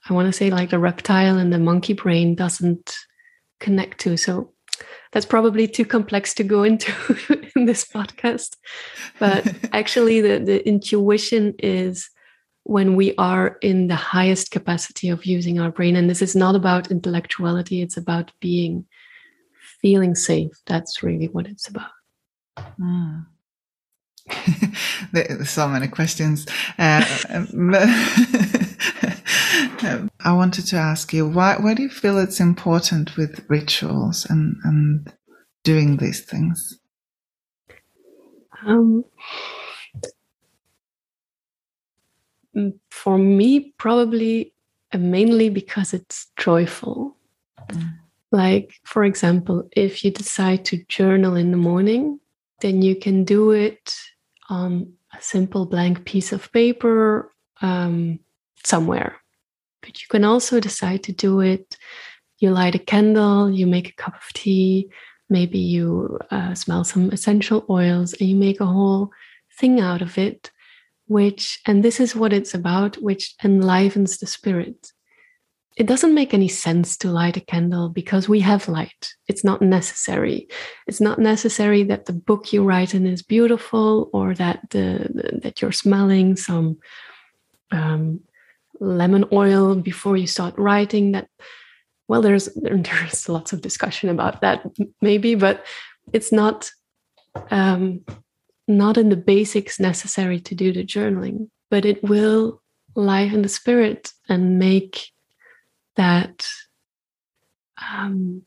I 0.10 0.14
want 0.14 0.28
to 0.28 0.34
say 0.34 0.50
like 0.50 0.70
the 0.70 0.80
reptile 0.80 1.38
and 1.38 1.52
the 1.52 1.60
monkey 1.60 1.94
brain 1.94 2.36
doesn't 2.36 2.98
connect 3.60 4.00
to. 4.02 4.18
So 4.18 4.54
that's 5.12 5.26
probably 5.26 5.68
too 5.68 5.86
complex 5.86 6.34
to 6.36 6.44
go 6.44 6.64
into 6.70 6.92
in 7.56 7.66
this 7.66 7.86
podcast. 7.86 8.56
But 9.20 9.54
actually, 9.74 10.22
the, 10.22 10.40
the 10.40 10.68
intuition 10.68 11.56
is 11.60 12.10
when 12.64 12.96
we 12.96 13.16
are 13.16 13.58
in 13.62 13.88
the 13.88 13.96
highest 13.96 14.52
capacity 14.52 15.10
of 15.10 15.26
using 15.26 15.60
our 15.60 15.72
brain. 15.72 15.96
And 15.96 16.10
this 16.10 16.22
is 16.22 16.36
not 16.36 16.56
about 16.56 16.92
intellectuality, 16.92 17.82
it's 17.82 17.98
about 17.98 18.32
being, 18.40 18.86
feeling 19.82 20.14
safe. 20.14 20.52
That's 20.68 21.02
really 21.02 21.28
what 21.28 21.48
it's 21.48 21.68
about. 21.68 21.90
Mm. 22.80 23.26
There's 25.12 25.50
so 25.50 25.68
many 25.68 25.88
questions. 25.88 26.46
Uh, 26.78 27.04
I 30.22 30.34
wanted 30.34 30.66
to 30.68 30.76
ask 30.78 31.14
you 31.14 31.28
why 31.28 31.56
why 31.58 31.74
do 31.74 31.84
you 31.84 31.90
feel 31.90 32.18
it's 32.18 32.40
important 32.40 33.18
with 33.18 33.46
rituals 33.50 34.26
and 34.30 34.56
and 34.64 35.12
doing 35.64 35.98
these 35.98 36.22
things? 36.22 36.80
Um, 38.66 39.06
for 42.92 43.18
me, 43.18 43.74
probably 43.78 44.54
uh, 44.94 44.98
mainly 44.98 45.50
because 45.50 45.94
it's 45.94 46.28
joyful. 46.36 47.16
Mm. 47.70 47.94
Like, 48.32 48.74
for 48.84 49.04
example, 49.04 49.68
if 49.76 50.04
you 50.04 50.12
decide 50.12 50.66
to 50.66 50.84
journal 50.88 51.36
in 51.36 51.52
the 51.52 51.58
morning, 51.58 52.20
then 52.62 52.82
you 52.82 52.96
can 52.96 53.24
do 53.24 53.52
it 53.52 53.96
on 54.50 54.94
a 55.18 55.22
simple 55.22 55.66
blank 55.66 56.06
piece 56.06 56.32
of 56.32 56.52
paper 56.52 57.32
um, 57.62 58.20
somewhere. 58.64 59.16
But 59.82 60.02
you 60.02 60.08
can 60.10 60.26
also 60.26 60.60
decide 60.60 61.04
to 61.04 61.12
do 61.12 61.40
it. 61.40 61.78
You 62.40 62.52
light 62.52 62.76
a 62.76 62.80
candle, 62.80 63.50
you 63.50 63.68
make 63.68 63.90
a 63.90 64.04
cup 64.04 64.16
of 64.16 64.34
tea, 64.34 64.90
maybe 65.30 65.60
you 65.60 66.20
uh, 66.32 66.54
smell 66.56 66.84
some 66.84 67.10
essential 67.12 67.66
oils, 67.70 68.14
and 68.14 68.30
you 68.30 68.36
make 68.36 68.60
a 68.60 68.66
whole 68.66 69.12
thing 69.58 69.80
out 69.80 70.02
of 70.02 70.18
it, 70.18 70.52
which, 71.08 71.60
and 71.66 71.84
this 71.84 72.00
is 72.00 72.16
what 72.16 72.34
it's 72.34 72.54
about, 72.54 72.96
which 72.98 73.36
enlivens 73.44 74.18
the 74.18 74.28
spirit 74.28 74.92
it 75.80 75.88
doesn't 75.88 76.14
make 76.14 76.34
any 76.34 76.50
sense 76.50 76.98
to 76.98 77.10
light 77.10 77.38
a 77.38 77.40
candle 77.40 77.88
because 77.88 78.28
we 78.28 78.42
have 78.42 78.68
light. 78.68 79.14
It's 79.30 79.46
not 79.46 79.62
necessary. 79.62 80.50
It's 80.88 81.00
not 81.00 81.20
necessary 81.20 81.84
that 81.84 82.06
the 82.06 82.12
book 82.12 82.52
you 82.52 82.66
write 82.66 82.94
in 82.94 83.08
is 83.08 83.22
beautiful 83.22 84.10
or 84.12 84.34
that 84.34 84.60
the, 84.72 85.40
that 85.42 85.62
you're 85.62 85.72
smelling 85.72 86.36
some 86.36 86.80
um, 87.72 88.20
lemon 88.82 89.24
oil 89.32 89.74
before 89.76 90.18
you 90.18 90.28
start 90.28 90.54
writing. 90.58 91.14
That 91.14 91.30
well, 92.10 92.22
there's 92.22 92.50
there's 92.56 93.30
lots 93.30 93.54
of 93.54 93.62
discussion 93.62 94.10
about 94.10 94.42
that 94.42 94.66
maybe, 95.02 95.36
but 95.36 95.66
it's 96.12 96.34
not 96.34 96.70
um, 97.52 98.02
not 98.68 98.98
in 98.98 99.08
the 99.08 99.16
basics 99.16 99.80
necessary 99.80 100.42
to 100.42 100.56
do 100.56 100.74
the 100.74 100.84
journaling. 100.84 101.50
But 101.72 101.86
it 101.86 102.04
will 102.04 102.62
liven 102.96 103.44
the 103.44 103.50
spirit 103.50 104.12
and 104.28 104.60
make 104.60 105.12
that 106.00 106.48
um, 107.92 108.44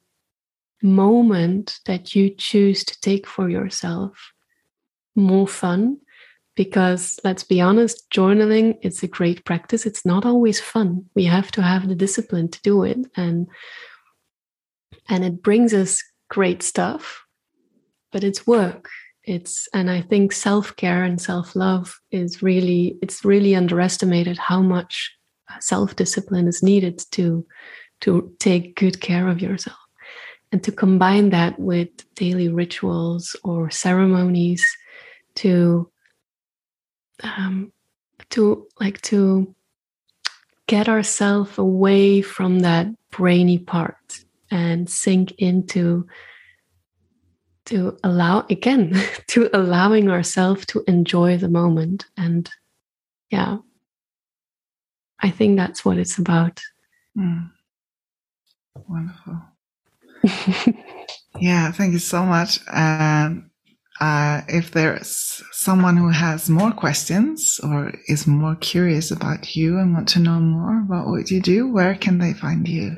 moment 0.83 1.81
that 1.85 2.15
you 2.15 2.31
choose 2.31 2.83
to 2.83 2.99
take 3.01 3.27
for 3.27 3.51
yourself 3.51 4.33
more 5.15 5.47
fun? 5.47 5.99
Because 6.57 7.21
let's 7.25 7.45
be 7.45 7.61
honest 7.61 8.09
journaling 8.11 8.79
it's 8.83 9.03
a 9.03 9.07
great 9.07 9.45
practice. 9.45 9.85
It's 9.87 10.07
not 10.07 10.25
always 10.25 10.61
fun. 10.61 11.07
We 11.15 11.25
have 11.25 11.51
to 11.53 11.63
have 11.63 11.89
the 11.89 11.95
discipline 11.95 12.49
to 12.49 12.61
do 12.63 12.85
it 12.85 12.99
and 13.17 13.47
and 15.09 15.25
it 15.25 15.43
brings 15.43 15.75
us 15.75 16.03
great 16.31 16.63
stuff 16.63 17.25
but 18.13 18.25
it's 18.25 18.47
work. 18.47 18.89
It's 19.25 19.69
and 19.73 19.89
i 19.89 20.01
think 20.01 20.33
self-care 20.33 21.05
and 21.05 21.21
self-love 21.21 22.01
is 22.11 22.43
really 22.43 22.99
it's 23.01 23.25
really 23.25 23.55
underestimated 23.55 24.37
how 24.37 24.61
much 24.63 25.13
self 25.61 25.97
discipline 25.97 26.49
is 26.49 26.63
needed 26.63 27.03
to 27.13 27.47
to 28.03 28.35
take 28.39 28.77
good 28.77 29.01
care 29.01 29.29
of 29.29 29.41
yourself. 29.41 29.79
And 30.51 30.63
to 30.65 30.73
combine 30.73 31.31
that 31.31 31.59
with 31.59 31.89
daily 32.15 32.49
rituals 32.49 33.35
or 33.43 33.71
ceremonies 33.71 34.67
to 35.37 35.91
um, 37.23 37.73
to 38.31 38.67
like 38.79 39.01
to 39.03 39.55
get 40.67 40.89
ourselves 40.89 41.57
away 41.57 42.21
from 42.23 42.61
that 42.61 42.87
brainy 43.11 43.59
part 43.59 44.25
and 44.51 44.91
sink 44.91 45.33
into 45.39 46.07
to 47.67 47.97
allow 48.05 48.45
again 48.51 49.01
to 49.29 49.49
allowing 49.55 50.11
ourselves 50.11 50.67
to 50.67 50.85
enjoy 50.87 51.39
the 51.39 51.49
moment. 51.49 52.05
And 52.17 52.51
yeah 53.31 53.59
i 55.23 55.31
think 55.31 55.57
that's 55.57 55.85
what 55.85 55.99
it's 55.99 56.19
about 56.19 56.61
mm. 57.17 57.51
wonderful 58.89 59.41
yeah 61.41 61.71
thank 61.73 61.93
you 61.93 61.99
so 61.99 62.25
much 62.25 62.61
and 62.73 63.49
uh, 64.01 64.41
if 64.49 64.73
there's 64.73 65.45
someone 65.53 65.97
who 65.97 66.09
has 66.09 66.51
more 66.51 66.73
questions 66.73 67.61
or 67.63 67.93
is 68.09 68.27
more 68.27 68.57
curious 68.57 69.13
about 69.13 69.55
you 69.55 69.79
and 69.79 69.95
want 69.95 70.09
to 70.09 70.19
know 70.19 70.41
more 70.41 70.81
about 70.81 71.07
what 71.07 71.31
you 71.31 71.41
do 71.41 71.71
where 71.71 71.95
can 71.95 72.19
they 72.19 72.33
find 72.33 72.67
you 72.67 72.97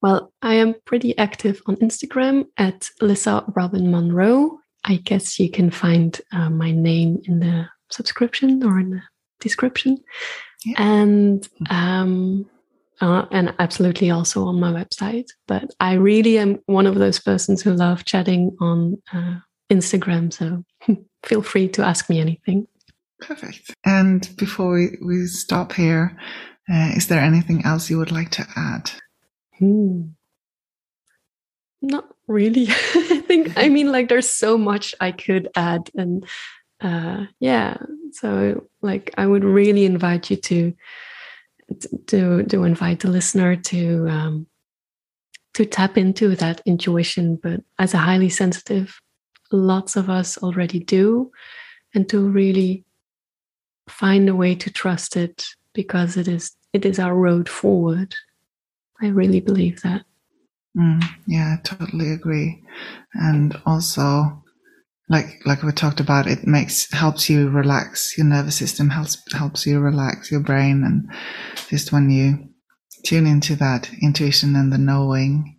well, 0.00 0.32
I 0.42 0.54
am 0.54 0.74
pretty 0.84 1.16
active 1.18 1.60
on 1.66 1.76
Instagram 1.76 2.46
at 2.56 2.88
Lyssa 3.00 3.44
Robyn 3.56 3.90
Monroe. 3.90 4.58
I 4.84 4.96
guess 4.96 5.40
you 5.40 5.50
can 5.50 5.70
find 5.70 6.20
uh, 6.32 6.50
my 6.50 6.70
name 6.70 7.20
in 7.24 7.40
the 7.40 7.68
subscription 7.90 8.62
or 8.62 8.78
in 8.78 8.90
the 8.90 9.02
description. 9.40 9.98
Yeah. 10.64 10.74
And 10.82 11.42
mm-hmm. 11.42 11.74
um, 11.74 12.50
uh, 13.00 13.26
and 13.30 13.54
absolutely 13.58 14.10
also 14.10 14.44
on 14.44 14.58
my 14.60 14.72
website. 14.72 15.28
But 15.46 15.74
I 15.80 15.94
really 15.94 16.38
am 16.38 16.58
one 16.66 16.86
of 16.86 16.96
those 16.96 17.20
persons 17.20 17.62
who 17.62 17.72
love 17.72 18.04
chatting 18.04 18.56
on 18.60 19.00
uh, 19.12 19.38
Instagram. 19.70 20.32
So 20.32 20.64
feel 21.24 21.42
free 21.42 21.68
to 21.68 21.84
ask 21.84 22.10
me 22.10 22.20
anything. 22.20 22.66
Perfect. 23.20 23.74
And 23.84 24.28
before 24.36 24.74
we, 24.74 24.98
we 25.04 25.26
stop 25.26 25.72
here, 25.72 26.16
uh, 26.70 26.90
is 26.96 27.08
there 27.08 27.20
anything 27.20 27.64
else 27.64 27.90
you 27.90 27.98
would 27.98 28.12
like 28.12 28.30
to 28.30 28.46
add? 28.56 28.90
Hmm. 29.58 30.02
Not 31.80 32.08
really. 32.26 32.66
I 32.94 33.22
think, 33.26 33.56
I 33.56 33.68
mean, 33.68 33.90
like, 33.90 34.08
there's 34.08 34.28
so 34.28 34.58
much 34.58 34.94
I 35.00 35.12
could 35.12 35.48
add. 35.56 35.90
And 35.96 36.26
uh, 36.80 37.26
yeah, 37.40 37.76
so 38.12 38.64
like, 38.82 39.12
I 39.16 39.26
would 39.26 39.44
really 39.44 39.84
invite 39.84 40.30
you 40.30 40.36
to. 40.36 40.74
To, 42.06 42.44
to 42.44 42.64
invite 42.64 43.00
the 43.00 43.10
listener 43.10 43.54
to 43.54 44.08
um, 44.08 44.46
to 45.52 45.66
tap 45.66 45.98
into 45.98 46.34
that 46.36 46.62
intuition, 46.64 47.36
but 47.36 47.60
as 47.78 47.92
a 47.92 47.98
highly 47.98 48.30
sensitive, 48.30 48.98
lots 49.52 49.94
of 49.94 50.08
us 50.08 50.38
already 50.38 50.78
do, 50.78 51.30
and 51.94 52.08
to 52.08 52.26
really 52.26 52.86
find 53.86 54.30
a 54.30 54.34
way 54.34 54.54
to 54.54 54.70
trust 54.70 55.14
it 55.14 55.44
because 55.74 56.16
it 56.16 56.26
is 56.26 56.56
it 56.72 56.86
is 56.86 56.98
our 56.98 57.14
road 57.14 57.50
forward 57.50 58.14
I 59.00 59.08
really 59.08 59.40
believe 59.40 59.82
that. 59.82 60.04
Mm, 60.76 61.02
yeah, 61.26 61.56
I 61.58 61.62
totally 61.62 62.12
agree. 62.12 62.62
And 63.14 63.60
also, 63.64 64.42
like 65.08 65.40
like 65.46 65.62
we 65.62 65.72
talked 65.72 66.00
about, 66.00 66.26
it 66.26 66.46
makes 66.46 66.90
helps 66.92 67.30
you 67.30 67.48
relax. 67.48 68.16
Your 68.18 68.26
nervous 68.26 68.56
system 68.56 68.90
helps 68.90 69.16
helps 69.32 69.66
you 69.66 69.80
relax 69.80 70.30
your 70.30 70.40
brain, 70.40 70.84
and 70.84 71.10
just 71.68 71.92
when 71.92 72.10
you 72.10 72.48
tune 73.04 73.26
into 73.26 73.56
that 73.56 73.90
intuition 74.02 74.56
and 74.56 74.72
the 74.72 74.78
knowing 74.78 75.56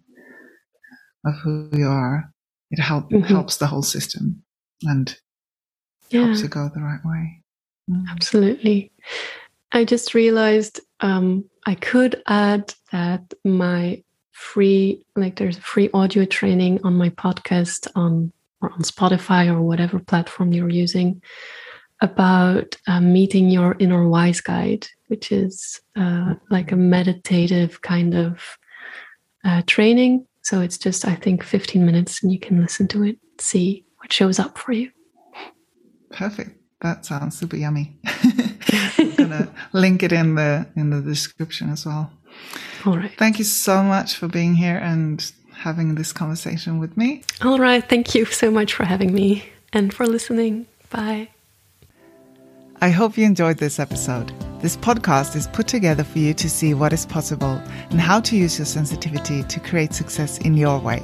of 1.25 1.35
who 1.43 1.69
you 1.73 1.87
are, 1.87 2.31
it 2.71 2.79
help 2.79 3.09
mm-hmm. 3.09 3.23
helps 3.23 3.57
the 3.57 3.67
whole 3.67 3.81
system 3.81 4.43
and 4.83 5.17
yeah. 6.09 6.25
helps 6.25 6.41
you 6.41 6.47
go 6.47 6.69
the 6.73 6.81
right 6.81 7.03
way. 7.03 7.43
Mm. 7.89 8.05
Absolutely. 8.09 8.91
I 9.71 9.83
just 9.83 10.13
realized 10.13 10.79
um, 11.01 11.45
I 11.65 11.75
could 11.75 12.21
add 12.27 12.73
that 12.91 13.33
my 13.43 14.03
free, 14.31 15.03
like 15.15 15.35
there's 15.35 15.57
a 15.57 15.61
free 15.61 15.89
audio 15.93 16.25
training 16.25 16.79
on 16.83 16.95
my 16.95 17.09
podcast 17.09 17.87
on 17.95 18.31
or 18.61 18.71
on 18.71 18.79
Spotify 18.79 19.47
or 19.47 19.61
whatever 19.61 19.99
platform 19.99 20.53
you're 20.53 20.69
using 20.69 21.21
about 22.01 22.77
uh, 22.87 23.01
meeting 23.01 23.49
your 23.49 23.75
inner 23.79 24.07
wise 24.07 24.41
guide, 24.41 24.87
which 25.07 25.31
is 25.31 25.81
uh, 25.95 26.35
like 26.49 26.71
a 26.71 26.75
meditative 26.75 27.81
kind 27.81 28.15
of 28.15 28.57
uh, 29.43 29.61
training. 29.67 30.25
So 30.41 30.61
it's 30.61 30.77
just, 30.77 31.05
I 31.05 31.15
think, 31.15 31.43
15 31.43 31.85
minutes 31.85 32.23
and 32.23 32.31
you 32.31 32.39
can 32.39 32.61
listen 32.61 32.87
to 32.89 33.03
it, 33.03 33.17
see 33.37 33.85
what 33.97 34.13
shows 34.13 34.39
up 34.39 34.57
for 34.57 34.71
you. 34.71 34.91
Perfect. 36.11 36.51
That 36.81 37.05
sounds 37.05 37.37
super 37.37 37.57
yummy. 37.57 37.97
I'm 38.97 39.15
gonna 39.15 39.53
link 39.73 40.01
it 40.01 40.13
in 40.13 40.35
the 40.35 40.65
in 40.77 40.89
the 40.89 41.01
description 41.01 41.69
as 41.69 41.85
well. 41.85 42.11
All 42.85 42.97
right. 42.97 43.11
Thank 43.17 43.37
you 43.37 43.43
so 43.43 43.83
much 43.83 44.15
for 44.15 44.29
being 44.29 44.55
here 44.55 44.77
and 44.77 45.31
having 45.59 45.95
this 45.95 46.13
conversation 46.13 46.79
with 46.79 46.95
me. 46.95 47.21
All 47.41 47.59
right. 47.59 47.87
Thank 47.87 48.15
you 48.15 48.23
so 48.25 48.49
much 48.49 48.73
for 48.73 48.85
having 48.85 49.13
me 49.13 49.43
and 49.73 49.93
for 49.93 50.07
listening. 50.07 50.67
Bye. 50.89 51.29
I 52.81 52.91
hope 52.91 53.17
you 53.17 53.25
enjoyed 53.25 53.57
this 53.57 53.77
episode. 53.77 54.31
This 54.61 54.77
podcast 54.77 55.35
is 55.35 55.47
put 55.47 55.67
together 55.67 56.05
for 56.05 56.19
you 56.19 56.33
to 56.33 56.49
see 56.49 56.73
what 56.73 56.93
is 56.93 57.05
possible 57.05 57.61
and 57.89 57.99
how 57.99 58.21
to 58.21 58.37
use 58.37 58.57
your 58.57 58.65
sensitivity 58.65 59.43
to 59.43 59.59
create 59.59 59.93
success 59.93 60.37
in 60.37 60.55
your 60.55 60.79
way. 60.79 61.03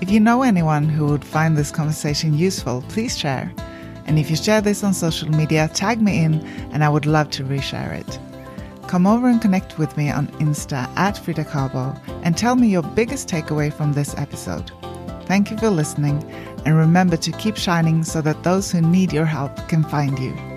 If 0.00 0.10
you 0.10 0.20
know 0.20 0.42
anyone 0.42 0.88
who 0.88 1.06
would 1.06 1.24
find 1.24 1.54
this 1.56 1.70
conversation 1.70 2.32
useful, 2.32 2.82
please 2.88 3.16
share. 3.16 3.52
And 4.06 4.18
if 4.18 4.30
you 4.30 4.36
share 4.36 4.62
this 4.62 4.84
on 4.84 4.94
social 4.94 5.28
media, 5.30 5.68
tag 5.68 6.00
me 6.00 6.24
in 6.24 6.46
and 6.72 6.82
I 6.82 6.88
would 6.88 7.04
love 7.04 7.28
to 7.30 7.44
reshare 7.44 7.92
it. 7.92 8.18
Come 8.88 9.06
over 9.06 9.28
and 9.28 9.42
connect 9.42 9.78
with 9.78 9.96
me 9.96 10.10
on 10.10 10.28
Insta 10.38 10.88
at 10.96 11.18
Frida 11.18 11.44
Kabo 11.44 11.98
and 12.22 12.36
tell 12.36 12.54
me 12.54 12.68
your 12.68 12.82
biggest 12.82 13.28
takeaway 13.28 13.72
from 13.72 13.92
this 13.92 14.14
episode. 14.16 14.70
Thank 15.26 15.50
you 15.50 15.58
for 15.58 15.70
listening 15.70 16.22
and 16.64 16.76
remember 16.76 17.16
to 17.16 17.32
keep 17.32 17.56
shining 17.56 18.04
so 18.04 18.20
that 18.22 18.44
those 18.44 18.70
who 18.70 18.80
need 18.80 19.12
your 19.12 19.24
help 19.24 19.68
can 19.68 19.82
find 19.82 20.16
you. 20.18 20.55